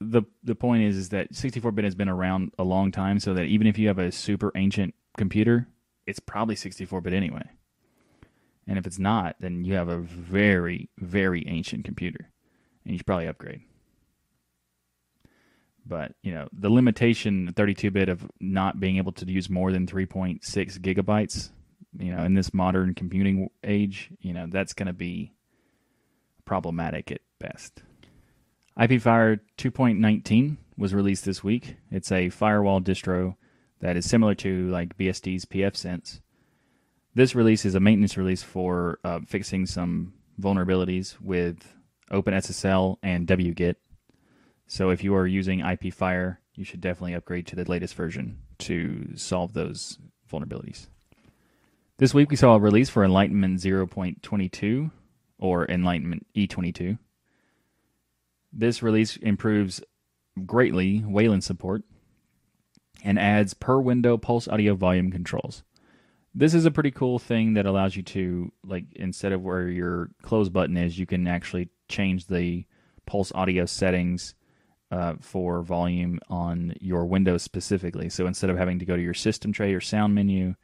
the 0.00 0.22
the 0.42 0.54
point 0.54 0.82
is 0.84 0.96
is 0.96 1.08
that 1.10 1.34
64 1.34 1.72
bit 1.72 1.84
has 1.84 1.94
been 1.94 2.08
around 2.08 2.52
a 2.58 2.64
long 2.64 2.90
time, 2.90 3.20
so 3.20 3.34
that 3.34 3.44
even 3.44 3.66
if 3.66 3.78
you 3.78 3.88
have 3.88 3.98
a 3.98 4.10
super 4.10 4.50
ancient 4.56 4.94
computer, 5.16 5.68
it's 6.06 6.20
probably 6.20 6.56
64 6.56 7.00
bit 7.02 7.12
anyway. 7.12 7.42
And 8.66 8.78
if 8.78 8.86
it's 8.86 8.98
not, 8.98 9.36
then 9.40 9.64
you 9.64 9.74
have 9.74 9.88
a 9.88 9.98
very 9.98 10.88
very 10.98 11.46
ancient 11.46 11.84
computer, 11.84 12.30
and 12.84 12.92
you 12.92 12.98
should 12.98 13.06
probably 13.06 13.28
upgrade. 13.28 13.62
But 15.84 16.14
you 16.22 16.32
know 16.32 16.48
the 16.52 16.70
limitation 16.70 17.52
32 17.54 17.90
bit 17.90 18.08
of 18.08 18.26
not 18.40 18.80
being 18.80 18.96
able 18.96 19.12
to 19.12 19.30
use 19.30 19.50
more 19.50 19.70
than 19.70 19.86
3.6 19.86 20.40
gigabytes, 20.78 21.50
you 21.98 22.14
know, 22.14 22.22
in 22.24 22.34
this 22.34 22.54
modern 22.54 22.94
computing 22.94 23.50
age, 23.64 24.10
you 24.20 24.32
know 24.32 24.46
that's 24.48 24.72
going 24.72 24.86
to 24.86 24.92
be 24.94 25.34
problematic 26.46 27.12
at 27.12 27.20
best. 27.38 27.82
IPFire 28.80 29.40
2.19 29.58 30.56
was 30.78 30.94
released 30.94 31.26
this 31.26 31.44
week. 31.44 31.76
It's 31.90 32.10
a 32.10 32.30
firewall 32.30 32.80
distro 32.80 33.36
that 33.80 33.94
is 33.94 34.08
similar 34.08 34.34
to 34.36 34.68
like 34.68 34.96
BSD's 34.96 35.44
pfSense. 35.44 36.20
This 37.14 37.34
release 37.34 37.66
is 37.66 37.74
a 37.74 37.80
maintenance 37.80 38.16
release 38.16 38.42
for 38.42 38.98
uh, 39.04 39.20
fixing 39.26 39.66
some 39.66 40.14
vulnerabilities 40.40 41.20
with 41.20 41.76
OpenSSL 42.10 42.96
and 43.02 43.26
wget. 43.26 43.74
So 44.66 44.88
if 44.88 45.04
you 45.04 45.14
are 45.14 45.26
using 45.26 45.60
IPFire, 45.60 46.38
you 46.54 46.64
should 46.64 46.80
definitely 46.80 47.12
upgrade 47.12 47.46
to 47.48 47.56
the 47.56 47.70
latest 47.70 47.94
version 47.94 48.38
to 48.60 49.14
solve 49.14 49.52
those 49.52 49.98
vulnerabilities. 50.32 50.86
This 51.98 52.14
week 52.14 52.30
we 52.30 52.36
saw 52.36 52.54
a 52.54 52.58
release 52.58 52.88
for 52.88 53.04
Enlightenment 53.04 53.60
0.22 53.60 54.90
or 55.38 55.70
Enlightenment 55.70 56.26
E22. 56.34 56.96
This 58.52 58.82
release 58.82 59.16
improves 59.16 59.80
greatly 60.46 61.04
Wayland 61.06 61.44
support 61.44 61.82
and 63.02 63.18
adds 63.18 63.54
per 63.54 63.80
window 63.80 64.16
pulse 64.18 64.48
audio 64.48 64.74
volume 64.74 65.10
controls. 65.10 65.62
This 66.34 66.54
is 66.54 66.64
a 66.64 66.70
pretty 66.70 66.90
cool 66.90 67.18
thing 67.18 67.54
that 67.54 67.66
allows 67.66 67.96
you 67.96 68.02
to 68.04 68.52
like 68.64 68.84
instead 68.94 69.32
of 69.32 69.42
where 69.42 69.68
your 69.68 70.10
close 70.22 70.48
button 70.48 70.76
is, 70.76 70.98
you 70.98 71.06
can 71.06 71.26
actually 71.26 71.70
change 71.88 72.26
the 72.26 72.64
pulse 73.06 73.32
audio 73.34 73.66
settings 73.66 74.34
uh, 74.90 75.14
for 75.20 75.62
volume 75.62 76.20
on 76.28 76.74
your 76.80 77.04
Windows 77.06 77.42
specifically. 77.42 78.08
So 78.08 78.26
instead 78.26 78.50
of 78.50 78.58
having 78.58 78.78
to 78.78 78.84
go 78.84 78.96
to 78.96 79.02
your 79.02 79.14
system 79.14 79.52
tray 79.52 79.72
or 79.74 79.80
sound 79.80 80.14
menu 80.14 80.54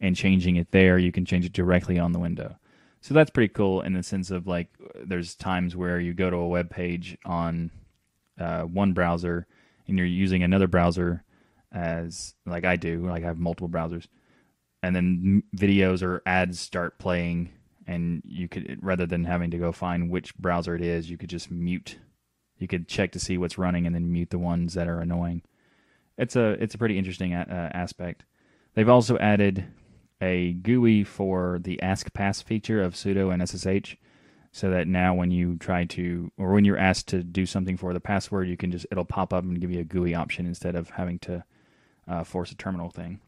and 0.00 0.16
changing 0.16 0.56
it 0.56 0.70
there, 0.70 0.98
you 0.98 1.12
can 1.12 1.24
change 1.24 1.44
it 1.44 1.52
directly 1.52 1.98
on 1.98 2.12
the 2.12 2.18
window. 2.18 2.56
So 3.02 3.14
that's 3.14 3.30
pretty 3.30 3.52
cool 3.52 3.82
in 3.82 3.94
the 3.94 4.02
sense 4.04 4.30
of 4.30 4.46
like 4.46 4.68
there's 5.04 5.34
times 5.34 5.74
where 5.74 5.98
you 5.98 6.14
go 6.14 6.30
to 6.30 6.36
a 6.36 6.48
web 6.48 6.70
page 6.70 7.18
on 7.24 7.72
uh, 8.38 8.62
one 8.62 8.92
browser 8.92 9.48
and 9.88 9.98
you're 9.98 10.06
using 10.06 10.44
another 10.44 10.68
browser 10.68 11.24
as 11.72 12.34
like 12.46 12.64
I 12.64 12.76
do, 12.76 13.04
like 13.04 13.24
I 13.24 13.26
have 13.26 13.38
multiple 13.38 13.68
browsers, 13.68 14.06
and 14.84 14.94
then 14.94 15.42
videos 15.56 16.02
or 16.02 16.22
ads 16.26 16.60
start 16.60 17.00
playing, 17.00 17.50
and 17.88 18.22
you 18.24 18.46
could 18.48 18.78
rather 18.80 19.06
than 19.06 19.24
having 19.24 19.50
to 19.50 19.58
go 19.58 19.72
find 19.72 20.08
which 20.08 20.36
browser 20.36 20.76
it 20.76 20.82
is, 20.82 21.10
you 21.10 21.18
could 21.18 21.30
just 21.30 21.50
mute. 21.50 21.98
You 22.58 22.68
could 22.68 22.86
check 22.86 23.10
to 23.12 23.18
see 23.18 23.36
what's 23.36 23.58
running 23.58 23.84
and 23.84 23.94
then 23.94 24.12
mute 24.12 24.30
the 24.30 24.38
ones 24.38 24.74
that 24.74 24.86
are 24.86 25.00
annoying. 25.00 25.42
It's 26.16 26.36
a 26.36 26.50
it's 26.62 26.76
a 26.76 26.78
pretty 26.78 26.98
interesting 26.98 27.34
a- 27.34 27.40
uh, 27.50 27.76
aspect. 27.76 28.24
They've 28.74 28.88
also 28.88 29.18
added 29.18 29.64
a 30.22 30.52
GUI 30.54 31.04
for 31.04 31.58
the 31.62 31.82
Ask 31.82 32.12
Pass 32.14 32.40
feature 32.40 32.80
of 32.82 32.94
sudo 32.94 33.32
and 33.32 33.46
SSH, 33.46 33.96
so 34.52 34.70
that 34.70 34.86
now 34.86 35.14
when 35.14 35.30
you 35.30 35.56
try 35.56 35.84
to, 35.84 36.30
or 36.38 36.52
when 36.52 36.64
you're 36.64 36.78
asked 36.78 37.08
to 37.08 37.22
do 37.22 37.44
something 37.44 37.76
for 37.76 37.92
the 37.92 38.00
password, 38.00 38.48
you 38.48 38.56
can 38.56 38.70
just 38.70 38.86
it'll 38.90 39.04
pop 39.04 39.32
up 39.32 39.44
and 39.44 39.60
give 39.60 39.72
you 39.72 39.80
a 39.80 39.84
GUI 39.84 40.14
option 40.14 40.46
instead 40.46 40.76
of 40.76 40.90
having 40.90 41.18
to 41.20 41.44
uh, 42.06 42.22
force 42.22 42.52
a 42.52 42.56
terminal 42.56 42.88
thing. 42.88 43.20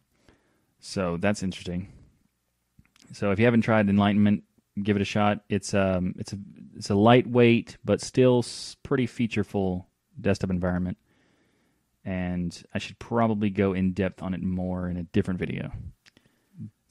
So 0.79 1.17
that's 1.17 1.43
interesting. 1.43 1.89
So 3.13 3.31
if 3.31 3.39
you 3.39 3.45
haven't 3.45 3.63
tried 3.63 3.89
Enlightenment, 3.89 4.45
give 4.83 4.97
it 4.97 5.03
a 5.03 5.07
shot. 5.07 5.41
It's 5.49 5.75
um 5.75 6.15
it's 6.19 6.33
a 6.33 6.39
it's 6.77 6.91
a 6.91 6.95
lightweight 6.95 7.79
but 7.85 8.01
still 8.01 8.45
pretty 8.83 9.07
featureful 9.07 9.85
desktop 10.21 10.51
environment. 10.51 10.99
And 12.05 12.63
I 12.75 12.79
should 12.79 12.99
probably 12.99 13.49
go 13.51 13.73
in 13.73 13.93
depth 13.93 14.23
on 14.23 14.35
it 14.35 14.43
more 14.43 14.89
in 14.89 14.97
a 14.99 15.05
different 15.05 15.41
video. 15.41 15.73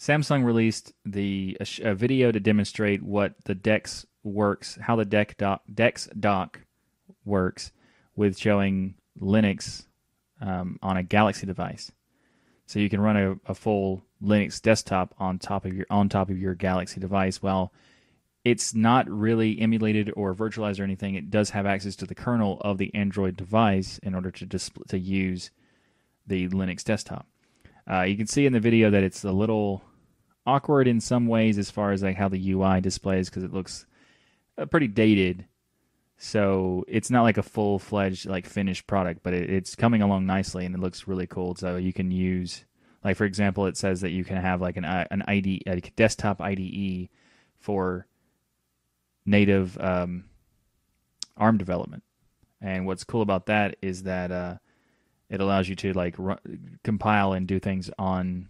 Samsung 0.03 0.43
released 0.43 0.91
the 1.05 1.55
a, 1.61 1.91
a 1.91 1.95
video 1.95 2.29
to 2.29 2.39
demonstrate 2.41 3.01
what 3.01 3.35
the 3.45 3.55
Dex 3.55 4.05
works, 4.21 4.77
how 4.81 4.97
the 4.97 5.05
Deck 5.05 5.37
dock, 5.37 5.61
Dex 5.73 6.09
works 7.23 7.71
with 8.13 8.37
showing 8.37 8.95
Linux 9.17 9.85
um, 10.41 10.77
on 10.81 10.97
a 10.97 11.03
Galaxy 11.03 11.45
device. 11.45 11.93
So 12.65 12.79
you 12.79 12.89
can 12.89 12.99
run 12.99 13.15
a, 13.15 13.35
a, 13.45 13.55
full 13.55 14.03
Linux 14.21 14.61
desktop 14.61 15.15
on 15.19 15.39
top 15.39 15.63
of 15.63 15.73
your 15.73 15.85
on 15.89 16.09
top 16.09 16.29
of 16.29 16.37
your 16.37 16.53
Galaxy 16.53 16.99
device. 16.99 17.41
Well, 17.41 17.71
it's 18.43 18.75
not 18.75 19.09
really 19.09 19.57
emulated 19.61 20.11
or 20.17 20.35
virtualized 20.35 20.81
or 20.81 20.83
anything. 20.83 21.15
It 21.15 21.31
does 21.31 21.51
have 21.51 21.65
access 21.65 21.95
to 21.97 22.05
the 22.05 22.15
kernel 22.15 22.57
of 22.59 22.77
the 22.77 22.93
Android 22.93 23.37
device 23.37 24.01
in 24.03 24.15
order 24.15 24.31
to 24.31 24.45
to 24.45 24.99
use 24.99 25.49
the 26.27 26.49
Linux 26.49 26.83
desktop. 26.83 27.25
Uh, 27.89 28.01
you 28.01 28.17
can 28.17 28.27
see 28.27 28.45
in 28.45 28.51
the 28.51 28.59
video 28.59 28.89
that 28.89 29.03
it's 29.03 29.23
a 29.23 29.31
little 29.31 29.81
awkward 30.45 30.87
in 30.87 30.99
some 30.99 31.27
ways 31.27 31.57
as 31.57 31.71
far 31.71 31.91
as 31.91 32.03
like 32.03 32.17
how 32.17 32.29
the 32.29 32.51
UI 32.51 32.81
displays 32.81 33.29
because 33.29 33.43
it 33.43 33.53
looks 33.53 33.85
uh, 34.57 34.65
pretty 34.65 34.87
dated. 34.87 35.45
So 36.17 36.85
it's 36.87 37.09
not 37.09 37.23
like 37.23 37.37
a 37.37 37.43
full 37.43 37.79
fledged 37.79 38.25
like 38.25 38.45
finished 38.45 38.87
product, 38.87 39.21
but 39.23 39.33
it, 39.33 39.49
it's 39.49 39.75
coming 39.75 40.01
along 40.01 40.25
nicely 40.25 40.65
and 40.65 40.75
it 40.75 40.81
looks 40.81 41.07
really 41.07 41.27
cool. 41.27 41.55
So 41.55 41.77
you 41.77 41.93
can 41.93 42.11
use 42.11 42.65
like 43.03 43.17
for 43.17 43.25
example, 43.25 43.65
it 43.65 43.77
says 43.77 44.01
that 44.01 44.11
you 44.11 44.23
can 44.23 44.37
have 44.37 44.61
like 44.61 44.77
an 44.77 44.85
uh, 44.85 45.05
an 45.11 45.23
ID 45.27 45.63
a 45.67 45.81
desktop 45.81 46.41
IDE 46.41 47.09
for 47.59 48.07
native 49.25 49.77
um, 49.79 50.25
ARM 51.37 51.57
development. 51.57 52.03
And 52.61 52.85
what's 52.85 53.03
cool 53.03 53.21
about 53.21 53.47
that 53.47 53.75
is 53.81 54.03
that 54.03 54.31
uh, 54.31 54.55
it 55.29 55.41
allows 55.41 55.67
you 55.67 55.75
to 55.75 55.93
like 55.93 56.15
compile 56.83 57.33
and 57.33 57.47
do 57.47 57.59
things 57.59 57.89
on 57.97 58.47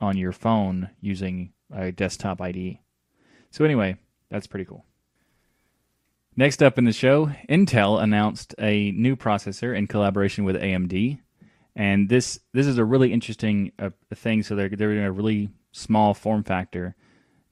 on 0.00 0.16
your 0.16 0.32
phone 0.32 0.90
using 1.00 1.52
a 1.72 1.92
desktop 1.92 2.40
IDE. 2.40 2.78
So 3.50 3.64
anyway, 3.64 3.96
that's 4.30 4.46
pretty 4.46 4.64
cool. 4.64 4.84
Next 6.36 6.62
up 6.62 6.78
in 6.78 6.84
the 6.84 6.92
show, 6.92 7.32
Intel 7.48 8.00
announced 8.00 8.54
a 8.60 8.92
new 8.92 9.16
processor 9.16 9.76
in 9.76 9.88
collaboration 9.88 10.44
with 10.44 10.54
AMD, 10.56 11.18
and 11.74 12.08
this 12.08 12.38
this 12.52 12.66
is 12.66 12.78
a 12.78 12.84
really 12.84 13.12
interesting 13.12 13.72
uh, 13.78 13.90
thing. 14.14 14.44
So 14.44 14.54
they're 14.54 14.68
they're 14.68 14.92
in 14.92 15.04
a 15.04 15.10
really 15.10 15.48
small 15.72 16.14
form 16.14 16.44
factor 16.44 16.94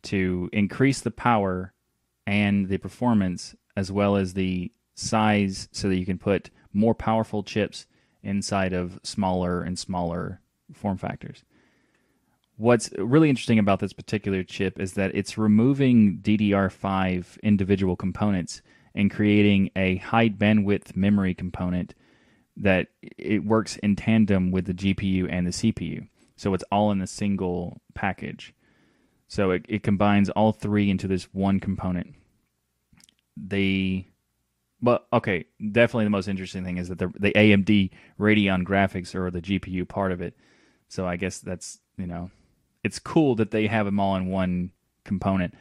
to 0.02 0.48
increase 0.52 1.00
the 1.00 1.10
power 1.10 1.72
and 2.28 2.68
the 2.68 2.78
performance 2.78 3.56
as 3.76 3.90
well 3.90 4.14
as 4.16 4.34
the 4.34 4.70
size, 4.94 5.68
so 5.72 5.88
that 5.88 5.96
you 5.96 6.06
can 6.06 6.18
put 6.18 6.50
more 6.72 6.94
powerful 6.94 7.42
chips 7.42 7.86
inside 8.22 8.72
of 8.72 9.00
smaller 9.02 9.62
and 9.62 9.78
smaller 9.78 10.40
form 10.72 10.96
factors 10.96 11.42
what's 12.56 12.90
really 12.98 13.28
interesting 13.28 13.58
about 13.58 13.80
this 13.80 13.92
particular 13.92 14.42
chip 14.42 14.80
is 14.80 14.94
that 14.94 15.14
it's 15.14 15.38
removing 15.38 16.18
DDR5 16.18 17.40
individual 17.42 17.96
components 17.96 18.62
and 18.94 19.10
creating 19.10 19.70
a 19.76 19.96
high 19.96 20.28
bandwidth 20.28 20.96
memory 20.96 21.34
component 21.34 21.94
that 22.56 22.88
it 23.18 23.44
works 23.44 23.76
in 23.76 23.94
tandem 23.94 24.50
with 24.50 24.64
the 24.64 24.72
GPU 24.74 25.28
and 25.30 25.46
the 25.46 25.50
CPU. 25.50 26.08
So 26.36 26.54
it's 26.54 26.64
all 26.72 26.90
in 26.90 27.02
a 27.02 27.06
single 27.06 27.80
package. 27.94 28.54
So 29.28 29.50
it, 29.50 29.66
it 29.68 29.82
combines 29.82 30.30
all 30.30 30.52
three 30.52 30.88
into 30.88 31.06
this 31.06 31.24
one 31.32 31.60
component. 31.60 32.14
The 33.36 34.06
but 34.80 35.06
okay, 35.12 35.46
definitely 35.72 36.04
the 36.04 36.10
most 36.10 36.28
interesting 36.28 36.64
thing 36.64 36.78
is 36.78 36.88
that 36.88 36.98
the 36.98 37.12
the 37.18 37.32
AMD 37.32 37.90
Radeon 38.18 38.64
graphics 38.64 39.14
are 39.14 39.30
the 39.30 39.42
GPU 39.42 39.86
part 39.86 40.12
of 40.12 40.22
it. 40.22 40.36
So 40.88 41.06
I 41.06 41.16
guess 41.16 41.38
that's 41.40 41.80
you 41.98 42.06
know 42.06 42.30
it's 42.86 43.00
cool 43.00 43.34
that 43.34 43.50
they 43.50 43.66
have 43.66 43.84
them 43.84 43.98
all 43.98 44.14
in 44.14 44.28
one 44.28 44.70
component. 45.04 45.54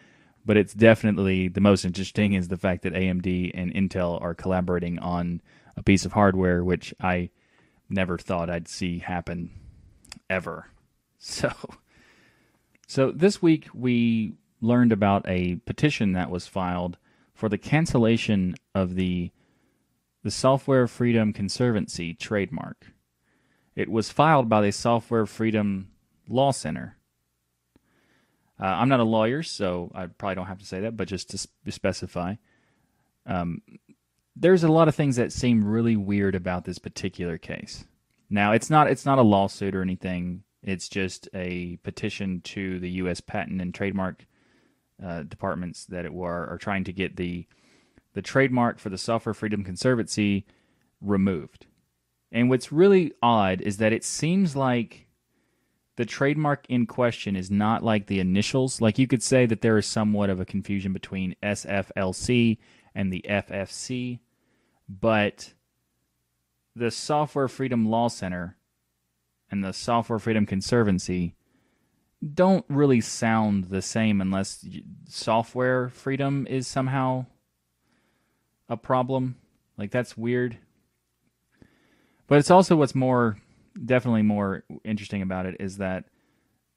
But 0.46 0.58
it's 0.58 0.76
definitely 0.76 1.48
the 1.48 1.60
most 1.60 1.84
interesting 1.84 2.34
is 2.34 2.48
the 2.48 2.58
fact 2.58 2.84
that 2.84 2.94
AMD 2.94 3.52
and 3.56 3.74
Intel 3.74 4.22
are 4.22 4.36
collaborating 4.36 5.00
on 5.00 5.42
a 5.76 5.82
piece 5.82 6.06
of 6.06 6.14
hardware, 6.14 6.64
which 6.64 6.94
I 7.02 7.32
never 7.90 8.20
thought 8.20 8.50
I'd 8.50 8.68
see 8.68 9.00
happen 9.00 9.52
ever. 10.30 10.68
So, 11.18 11.50
so 12.88 13.10
this 13.10 13.42
week 13.42 13.68
we 13.74 14.36
learned 14.62 14.92
about 14.92 15.28
a 15.28 15.56
petition 15.66 16.12
that 16.12 16.30
was 16.30 16.46
filed 16.46 16.98
for 17.34 17.50
the 17.50 17.58
cancellation 17.58 18.54
of 18.76 18.94
the 18.94 19.32
the 20.22 20.30
Software 20.30 20.88
Freedom 20.88 21.34
Conservancy 21.34 22.14
trademark. 22.14 22.92
It 23.76 23.90
was 23.90 24.12
filed 24.12 24.50
by 24.50 24.62
the 24.62 24.72
Software 24.72 25.26
Freedom 25.26 25.88
Law 26.28 26.52
Center, 26.52 26.98
uh, 28.60 28.65
I'm 28.65 28.89
not 28.89 29.00
a 29.00 29.06
lawyer, 29.06 29.44
so 29.44 29.91
I 29.94 30.08
probably 30.08 30.36
don't 30.36 30.48
have 30.48 30.60
to 30.60 30.65
say 30.65 30.82
that, 30.82 30.96
but 30.96 31.08
just 31.08 31.30
to 31.32 31.38
sp- 31.39 31.52
specify, 31.70 32.36
um, 33.26 33.62
there's 34.36 34.63
a 34.63 34.72
lot 34.72 34.88
of 34.88 34.96
things 34.96 35.15
that 35.18 35.34
seem 35.34 35.65
really 35.65 35.96
weird 35.96 36.36
about 36.36 36.65
this 36.65 36.78
particular 36.78 37.38
case. 37.38 37.86
Now, 38.30 38.54
it's 38.54 38.70
not 38.70 38.89
it's 38.89 39.06
not 39.06 39.20
a 39.20 39.24
lawsuit 39.24 39.76
or 39.76 39.82
anything. 39.82 40.44
It's 40.63 40.89
just 40.89 41.30
a 41.34 41.78
petition 41.84 42.41
to 42.41 42.80
the 42.80 42.89
U.S. 42.91 43.22
Patent 43.22 43.62
and 43.62 43.74
Trademark 43.74 44.26
uh, 45.04 45.24
departments 45.24 45.86
that 45.86 46.06
it 46.06 46.13
were 46.13 46.48
are 46.48 46.58
trying 46.58 46.86
to 46.86 46.94
get 46.94 47.18
the 47.18 47.46
the 48.13 48.22
trademark 48.22 48.80
for 48.80 48.89
the 48.89 48.98
Software 48.98 49.34
Freedom 49.34 49.63
Conservancy 49.63 50.46
removed. 51.02 51.65
And 52.32 52.50
what's 52.50 52.72
really 52.72 53.12
odd 53.22 53.62
is 53.62 53.78
that 53.78 53.94
it 53.94 54.04
seems 54.04 54.56
like 54.56 55.08
the 55.97 56.05
trademark 56.05 56.65
in 56.67 56.86
question 56.86 57.36
is 57.36 57.49
not 57.49 57.84
like 57.84 58.08
the 58.08 58.19
initials. 58.19 58.81
Like 58.81 58.99
you 58.99 59.08
could 59.08 59.23
say 59.23 59.45
that 59.45 59.62
there 59.62 59.77
is 59.77 59.86
somewhat 59.86 60.29
of 60.29 60.39
a 60.39 60.45
confusion 60.45 60.91
between 60.93 61.36
SFLC 61.41 62.58
and 62.93 63.12
the 63.12 63.25
SFC, 63.27 64.19
but 64.89 65.53
the 66.75 66.91
Software 66.91 67.47
Freedom 67.47 67.89
Law 67.89 68.10
Center 68.10 68.58
and 69.49 69.63
the 69.63 69.71
Software 69.71 70.19
Freedom 70.19 70.45
Conservancy 70.45 71.36
don't 72.34 72.65
really 72.69 73.01
sound 73.01 73.65
the 73.65 73.81
same 73.81 74.19
unless 74.19 74.65
software 75.08 75.89
freedom 75.89 76.47
is 76.49 76.67
somehow 76.67 77.25
a 78.67 78.75
problem. 78.75 79.36
Like 79.77 79.91
that's 79.91 80.17
weird. 80.17 80.58
But 82.27 82.39
it's 82.39 82.49
also 82.49 82.75
what's 82.75 82.95
more 82.95 83.38
definitely 83.84 84.22
more 84.22 84.64
interesting 84.84 85.22
about 85.22 85.46
it 85.46 85.58
is 85.60 85.78
that 85.78 86.06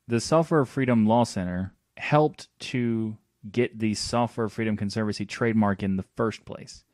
the 0.07 0.21
Software 0.21 0.65
Freedom 0.65 1.07
Law 1.07 1.25
Center 1.25 1.75
helped 1.97 2.49
to 2.61 3.17
get 3.51 3.79
the 3.79 3.95
Software 3.95 4.49
Freedom 4.49 4.77
Conservancy 4.77 5.27
trademark 5.27 5.83
in 5.83 5.97
the 5.97 6.05
first 6.17 6.45
place. 6.45 6.85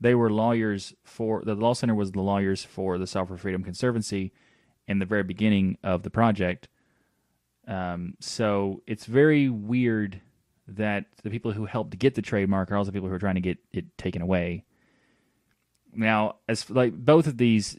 They 0.00 0.14
were 0.14 0.30
lawyers 0.30 0.94
for 1.04 1.42
the 1.44 1.54
Law 1.54 1.74
Center 1.74 1.94
was 1.94 2.12
the 2.12 2.20
lawyers 2.20 2.64
for 2.64 2.98
the 2.98 3.06
Software 3.06 3.38
Freedom 3.38 3.62
Conservancy 3.62 4.32
in 4.86 4.98
the 4.98 5.06
very 5.06 5.22
beginning 5.22 5.78
of 5.82 6.02
the 6.02 6.10
project. 6.10 6.68
Um, 7.66 8.14
so 8.20 8.82
it's 8.86 9.04
very 9.04 9.48
weird 9.48 10.20
that 10.66 11.06
the 11.22 11.30
people 11.30 11.52
who 11.52 11.66
helped 11.66 11.98
get 11.98 12.14
the 12.14 12.22
trademark 12.22 12.70
are 12.70 12.76
also 12.76 12.90
people 12.90 13.08
who 13.08 13.14
are 13.14 13.20
trying 13.20 13.34
to 13.34 13.40
get 13.40 13.58
it 13.72 13.96
taken 13.98 14.22
away. 14.22 14.64
Now, 15.92 16.36
as 16.48 16.70
like 16.70 16.94
both 16.94 17.26
of 17.26 17.36
these 17.36 17.76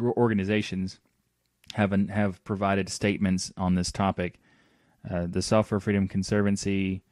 organizations 0.00 1.00
have 1.74 1.92
have 2.10 2.42
provided 2.44 2.88
statements 2.88 3.52
on 3.56 3.74
this 3.74 3.92
topic. 3.92 4.38
Uh, 5.08 5.26
the 5.28 5.42
Software 5.42 5.80
Freedom 5.80 6.06
Conservancy 6.06 7.02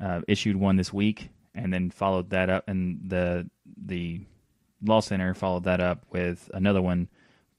uh, 0.00 0.20
issued 0.28 0.56
one 0.56 0.76
this 0.76 0.92
week, 0.92 1.30
and 1.54 1.72
then 1.72 1.90
followed 1.90 2.30
that 2.30 2.48
up, 2.50 2.68
and 2.68 3.00
the 3.08 3.48
the 3.76 4.20
Law 4.82 5.00
Center 5.00 5.34
followed 5.34 5.64
that 5.64 5.80
up 5.80 6.04
with 6.10 6.50
another 6.54 6.82
one, 6.82 7.08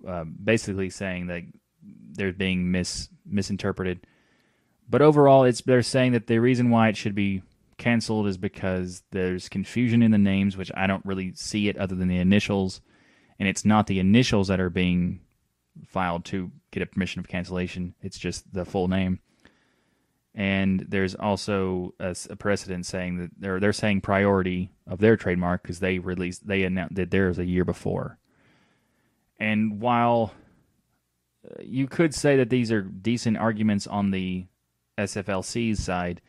uh, 0.07 0.23
basically 0.23 0.89
saying 0.89 1.27
that 1.27 1.43
they're 2.13 2.33
being 2.33 2.71
mis 2.71 3.09
misinterpreted. 3.25 4.05
But 4.89 5.01
overall, 5.01 5.43
it's 5.43 5.61
they're 5.61 5.83
saying 5.83 6.13
that 6.13 6.27
the 6.27 6.39
reason 6.39 6.69
why 6.69 6.89
it 6.89 6.97
should 6.97 7.15
be 7.15 7.43
canceled 7.77 8.27
is 8.27 8.37
because 8.37 9.03
there's 9.11 9.49
confusion 9.49 10.01
in 10.01 10.11
the 10.11 10.17
names, 10.17 10.57
which 10.57 10.71
I 10.75 10.87
don't 10.87 11.05
really 11.05 11.33
see 11.35 11.67
it 11.67 11.77
other 11.77 11.95
than 11.95 12.07
the 12.07 12.17
initials 12.17 12.81
and 13.39 13.47
it's 13.47 13.65
not 13.65 13.87
the 13.87 13.99
initials 13.99 14.47
that 14.47 14.59
are 14.59 14.69
being 14.69 15.21
filed 15.85 16.25
to 16.25 16.51
get 16.71 16.83
a 16.83 16.85
permission 16.85 17.19
of 17.19 17.27
cancellation. 17.27 17.93
It's 18.01 18.17
just 18.17 18.51
the 18.53 18.65
full 18.65 18.87
name. 18.87 19.19
And 20.33 20.85
there's 20.87 21.15
also 21.15 21.93
a, 21.99 22.15
a 22.29 22.35
precedent 22.35 22.85
saying 22.85 23.17
that 23.17 23.31
they're 23.39 23.59
they're 23.59 23.73
saying 23.73 24.01
priority 24.01 24.71
of 24.85 24.99
their 24.99 25.17
trademark 25.17 25.63
because 25.63 25.79
they 25.79 25.97
released 25.97 26.47
they 26.47 26.63
announced 26.63 26.93
did 26.93 27.09
theirs 27.09 27.39
a 27.39 27.45
year 27.45 27.65
before. 27.65 28.19
And 29.39 29.81
while 29.81 30.33
uh, 31.43 31.61
you 31.63 31.87
could 31.87 32.13
say 32.13 32.37
that 32.37 32.49
these 32.49 32.71
are 32.71 32.81
decent 32.81 33.37
arguments 33.37 33.87
on 33.87 34.11
the 34.11 34.45
SFLC's 34.97 35.83
side, 35.83 36.21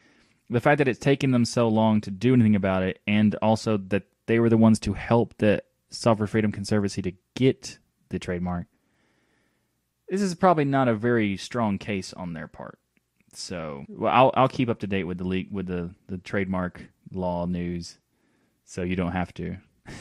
the 0.48 0.60
fact 0.60 0.78
that 0.78 0.88
it's 0.88 0.98
taken 0.98 1.30
them 1.30 1.44
so 1.44 1.68
long 1.68 2.00
to 2.02 2.10
do 2.10 2.32
anything 2.32 2.56
about 2.56 2.82
it, 2.82 3.00
and 3.06 3.34
also 3.36 3.76
that 3.76 4.04
they 4.26 4.38
were 4.38 4.50
the 4.50 4.56
ones 4.56 4.78
to 4.80 4.94
help 4.94 5.36
the 5.36 5.62
Software 5.90 6.26
Freedom 6.26 6.52
Conservancy 6.52 7.02
to 7.02 7.12
get 7.34 7.78
the 8.10 8.18
trademark, 8.18 8.66
this 10.08 10.22
is 10.22 10.34
probably 10.34 10.64
not 10.64 10.88
a 10.88 10.94
very 10.94 11.36
strong 11.36 11.78
case 11.78 12.12
on 12.12 12.32
their 12.32 12.48
part. 12.48 12.78
So, 13.34 13.84
well, 13.88 14.12
I'll 14.12 14.32
I'll 14.34 14.48
keep 14.48 14.68
up 14.68 14.80
to 14.80 14.86
date 14.86 15.04
with 15.04 15.18
the 15.18 15.24
leak 15.24 15.48
with 15.50 15.66
the 15.66 15.94
the 16.06 16.18
trademark 16.18 16.82
law 17.12 17.46
news, 17.46 17.98
so 18.64 18.82
you 18.82 18.96
don't 18.96 19.12
have 19.12 19.34
to. 19.34 19.56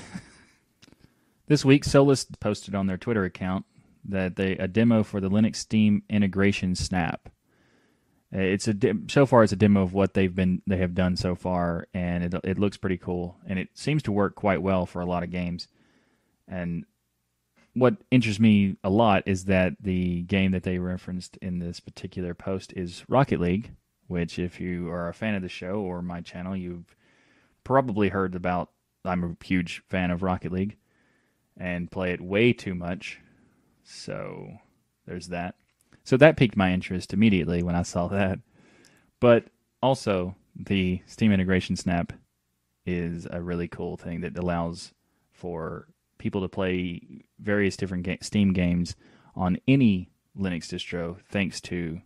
this 1.48 1.66
week, 1.66 1.84
Solus 1.84 2.26
posted 2.40 2.74
on 2.74 2.88
their 2.88 2.98
Twitter 2.98 3.26
account 3.26 3.66
that 4.06 4.38
they 4.38 4.54
a 4.54 4.68
demo 4.68 5.04
for 5.04 5.20
the 5.20 5.30
Linux 5.30 5.58
Steam 5.58 6.04
integration 6.10 6.74
snap. 6.76 7.30
Uh, 8.34 8.40
It's 8.40 8.68
a 8.68 8.76
so 9.08 9.26
far 9.26 9.44
it's 9.44 9.54
a 9.54 9.58
demo 9.58 9.82
of 9.82 9.94
what 9.94 10.14
they've 10.14 10.34
been 10.34 10.62
they 10.66 10.78
have 10.78 10.96
done 10.96 11.18
so 11.18 11.36
far, 11.36 11.88
and 11.94 12.24
it 12.24 12.34
it 12.44 12.58
looks 12.58 12.78
pretty 12.78 12.98
cool, 12.98 13.38
and 13.46 13.60
it 13.60 13.70
seems 13.74 14.04
to 14.04 14.12
work 14.12 14.36
quite 14.36 14.62
well 14.62 14.86
for 14.86 15.02
a 15.02 15.06
lot 15.06 15.24
of 15.24 15.32
games. 15.32 15.68
And 16.48 16.86
what 17.74 17.98
interests 18.10 18.40
me 18.40 18.78
a 18.84 18.90
lot 18.90 19.24
is 19.26 19.46
that 19.46 19.74
the 19.80 20.24
game 20.24 20.52
that 20.52 20.64
they 20.64 20.80
referenced 20.80 21.38
in 21.38 21.60
this 21.60 21.80
particular 21.80 22.34
post 22.34 22.74
is 22.76 23.04
Rocket 23.08 23.40
League, 23.40 23.72
which 24.08 24.40
if 24.40 24.60
you 24.60 24.90
are 24.90 25.10
a 25.10 25.14
fan 25.14 25.36
of 25.36 25.42
the 25.42 25.50
show 25.50 25.82
or 25.82 26.02
my 26.02 26.22
channel, 26.22 26.56
you've 26.56 26.96
probably 27.64 28.10
heard 28.10 28.36
about. 28.36 28.72
I'm 29.06 29.24
a 29.24 29.46
huge 29.46 29.84
fan 29.88 30.12
of 30.12 30.24
Rocket 30.24 30.52
League 30.52 30.78
and 31.56 31.92
play 31.92 32.12
it 32.12 32.22
way 32.22 32.52
too 32.52 32.76
much. 32.76 33.20
So 33.84 34.50
there's 35.06 35.28
that. 35.28 35.56
So 36.04 36.18
that 36.18 36.38
piqued 36.38 36.58
my 36.58 36.74
interest 36.74 37.14
immediately 37.14 37.64
when 37.64 37.76
I 37.76 37.84
saw 37.84 38.08
that. 38.10 38.40
But 39.20 39.46
also, 39.82 40.36
the 40.56 41.02
Steam 41.06 41.32
integration 41.32 41.76
snap 41.76 42.14
is 42.86 43.28
a 43.30 43.42
really 43.42 43.68
cool 43.68 43.98
thing 43.98 44.22
that 44.22 44.38
allows 44.38 44.94
for 45.32 45.88
people 46.28 46.42
to 46.42 46.50
play 46.50 47.00
various 47.40 47.78
different 47.78 48.04
ga- 48.04 48.18
Steam 48.22 48.52
games 48.52 48.98
on 49.34 49.58
any 49.66 50.10
Linux 50.38 50.68
distro 50.68 51.18
thanks 51.30 51.62
to 51.62 52.02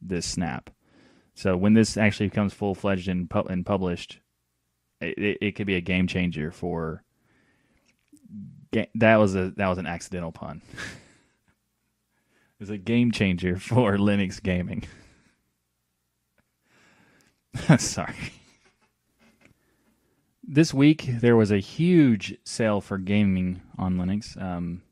this 0.00 0.24
snap. 0.24 0.70
So 1.34 1.58
when 1.58 1.74
this 1.74 1.98
actually 1.98 2.28
becomes 2.28 2.54
full 2.54 2.74
fledged 2.74 3.06
and, 3.06 3.28
pu- 3.28 3.50
and 3.50 3.66
published, 3.66 4.20
it, 5.02 5.36
it, 5.42 5.52
could 5.56 5.66
be 5.66 5.74
a 5.74 5.82
game 5.82 6.06
changer 6.06 6.50
for. 6.50 7.04
Ga- 8.72 8.88
that 8.94 9.16
was 9.16 9.34
a 9.34 9.50
that 9.58 9.68
was 9.68 9.76
an 9.76 9.86
accidental 9.86 10.32
pun. 10.32 10.62
It's 12.58 12.70
a 12.70 12.78
game 12.78 13.12
changer 13.12 13.56
for 13.58 13.98
Linux 13.98 14.42
gaming. 14.42 14.84
Sorry. 17.78 18.14
This 20.48 20.72
week 20.72 21.08
there 21.20 21.36
was 21.36 21.50
a 21.50 21.58
huge 21.58 22.38
sale 22.44 22.80
for 22.80 22.98
gaming 22.98 23.62
on 23.76 23.96
Linux. 23.96 24.40
Um, 24.40 24.82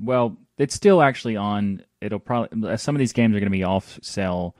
well, 0.00 0.36
it's 0.56 0.74
still 0.74 1.02
actually 1.02 1.36
on. 1.36 1.82
It'll 2.00 2.20
probably 2.20 2.76
some 2.76 2.94
of 2.94 3.00
these 3.00 3.12
games 3.12 3.34
are 3.34 3.40
going 3.40 3.50
to 3.50 3.58
be 3.58 3.64
off 3.64 3.98
sale 4.00 4.54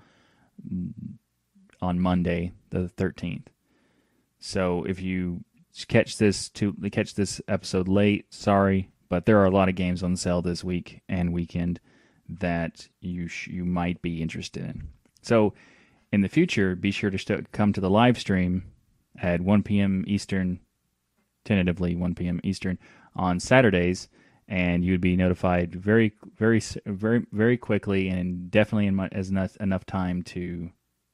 on 1.81 2.01
Monday, 2.01 2.53
the 2.71 2.89
thirteenth. 2.89 3.49
So 4.41 4.85
if 4.85 5.01
you 5.01 5.45
catch 5.87 6.19
this 6.19 6.49
to 6.51 6.73
catch 6.91 7.15
this 7.15 7.41
episode 7.47 7.87
late, 7.87 8.27
sorry, 8.35 8.91
but 9.09 9.25
there 9.25 9.39
are 9.39 9.47
a 9.47 9.51
lot 9.51 9.69
of 9.69 9.77
games 9.77 10.03
on 10.03 10.17
sale 10.17 10.43
this 10.43 10.65
week 10.65 11.03
and 11.09 11.33
weekend 11.33 11.79
that 12.29 12.89
you 13.01 13.29
sh- 13.29 13.49
you 13.49 13.65
might 13.65 14.03
be 14.03 14.21
interested 14.21 14.65
in. 14.65 14.89
So 15.23 15.55
in 16.13 16.23
the 16.23 16.29
future, 16.29 16.75
be 16.75 16.91
sure 16.91 17.11
to 17.11 17.19
st- 17.19 17.53
come 17.53 17.73
to 17.73 17.81
the 17.81 17.91
live 17.91 18.19
stream 18.19 18.65
at 19.21 19.41
1 19.41 19.63
p.m. 19.63 20.05
Eastern, 20.07 20.61
tentatively 21.45 21.95
1 21.95 22.15
p.m. 22.15 22.41
Eastern 22.45 22.79
on 23.15 23.41
Saturdays, 23.41 24.09
and 24.47 24.85
you'd 24.85 25.01
be 25.01 25.17
notified 25.17 25.75
very, 25.75 26.15
very, 26.37 26.61
very, 26.87 27.27
very 27.33 27.57
quickly, 27.57 28.09
and 28.09 28.51
definitely 28.51 28.87
in 28.87 28.95
my, 28.95 29.09
as 29.13 29.31
enough 29.31 29.57
enough 29.59 29.85
time 29.85 30.23
to 30.23 30.71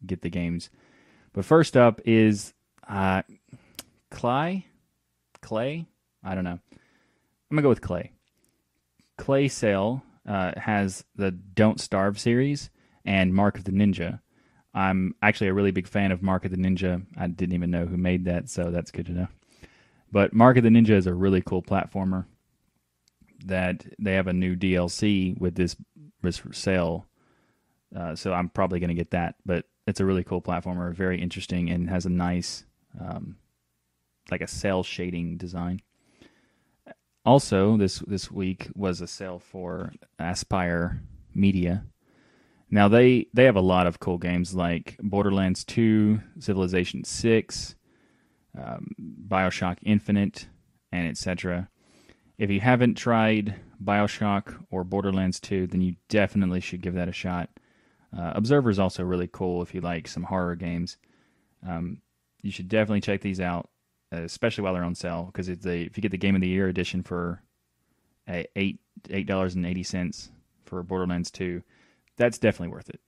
get 0.07 0.23
the 0.23 0.31
games. 0.31 0.71
But 1.33 1.45
first 1.45 1.77
up 1.77 2.01
is 2.05 2.53
uh, 2.89 3.23
Klei, 4.11 4.65
Klei. 5.43 5.87
I 6.23 6.35
don't 6.35 6.45
know. 6.45 6.61
I'm 6.71 7.57
gonna 7.57 7.63
go 7.63 7.69
with 7.69 7.81
Klei. 7.81 8.11
Klei 9.19 9.51
Sale 9.51 10.03
uh, 10.27 10.53
has 10.57 11.05
the 11.17 11.31
Don't 11.31 11.81
Starve 11.81 12.19
series 12.19 12.71
and 13.05 13.35
Mark 13.35 13.59
of 13.59 13.65
the 13.65 13.73
Ninja. 13.73 14.21
I'm 14.75 15.15
actually 15.23 15.49
a 15.49 15.55
really 15.55 15.71
big 15.71 15.87
fan 15.87 16.11
of 16.11 16.23
Mark 16.23 16.45
of 16.45 16.51
the 16.51 16.57
Ninja. 16.57 17.05
I 17.17 17.29
didn't 17.29 17.55
even 17.55 17.71
know 17.71 17.87
who 17.87 17.97
made 17.97 18.25
that, 18.25 18.51
so 18.51 18.71
that's 18.71 18.91
good 18.91 19.07
to 19.07 19.13
know. 19.13 19.29
But 20.11 20.33
Mark 20.33 20.57
of 20.57 20.65
the 20.65 20.69
Ninja 20.69 20.91
is 20.91 21.07
a 21.07 21.15
really 21.15 21.43
cool 21.43 21.63
platformer 21.63 22.27
that 23.47 23.85
they 23.99 24.15
have 24.15 24.27
a 24.27 24.33
new 24.33 24.57
DLC 24.57 25.39
with 25.39 25.55
this, 25.55 25.77
this 26.23 26.43
sale. 26.53 27.07
Uh, 27.95 28.17
so 28.17 28.33
I'm 28.33 28.49
probably 28.49 28.81
going 28.81 28.89
to 28.89 28.95
get 28.95 29.13
that. 29.13 29.37
But 29.47 29.67
it's 29.87 30.01
a 30.01 30.05
really 30.05 30.25
cool 30.25 30.43
platformer, 30.43 30.93
very 30.93 31.21
interesting, 31.21 31.71
and 31.71 31.89
has 31.89 32.07
a 32.07 32.11
nice, 32.11 32.65
um, 33.01 33.37
like 34.31 34.41
a 34.41 34.49
cell 34.49 34.83
shading 34.83 35.37
design. 35.37 35.81
Also, 37.25 37.77
this 37.77 38.01
this 38.01 38.31
week 38.31 38.69
was 38.75 39.01
a 39.01 39.07
sale 39.07 39.39
for 39.39 39.93
Aspyr 40.19 41.01
Media. 41.35 41.85
Now 42.75 42.89
they 42.89 43.29
they 43.33 43.45
have 43.45 43.55
a 43.55 43.61
lot 43.61 43.87
of 43.87 44.01
cool 44.01 44.19
games 44.19 44.53
like 44.53 44.97
Borderlands 45.01 45.63
2, 45.63 46.21
Civilization 46.41 47.05
6, 47.05 47.77
um, 48.59 48.89
BioShock 49.29 49.79
Infinite, 49.85 50.49
and 50.91 51.07
etc. 51.07 51.69
If 52.37 52.51
you 52.51 52.59
haven't 52.59 52.97
tried 52.97 53.55
BioShock 53.81 54.61
or 54.73 54.83
Borderlands 54.83 55.39
2, 55.39 55.69
then 55.69 55.83
you 55.83 55.95
definitely 56.09 56.59
should 56.59 56.83
give 56.83 56.95
that 56.95 57.09
a 57.09 57.13
shot. 57.13 57.49
Uh, 58.13 58.33
Observer 58.35 58.71
is 58.71 58.81
also 58.81 59.05
really 59.05 59.29
cool 59.33 59.63
if 59.63 59.73
you 59.73 59.81
like 59.81 60.09
some 60.09 60.25
horror 60.25 60.57
games. 60.57 60.97
Um, 61.65 62.03
you 62.43 62.51
should 62.51 62.69
definitely 62.69 63.03
check 63.03 63.21
these 63.21 63.39
out, 63.39 63.71
especially 64.11 64.65
while 64.65 64.75
they're 64.75 64.83
on 64.83 64.97
sale. 64.97 65.27
Because 65.27 65.49
if 65.49 65.63
they 65.63 65.83
if 65.83 65.97
you 65.97 66.01
get 66.01 66.11
the 66.11 66.19
Game 66.19 66.35
of 66.35 66.41
the 66.41 66.49
Year 66.49 66.67
edition 66.67 67.05
for 67.05 67.41
uh, 68.27 68.43
eight 68.57 68.81
eight 69.11 69.29
dollars 69.29 69.55
and 69.55 69.65
eighty 69.65 69.85
cents 69.85 70.33
for 70.65 70.83
Borderlands 70.83 71.31
2, 71.31 71.63
that's 72.17 72.39
definitely 72.39 72.73
worth 72.75 72.89
it 72.91 73.01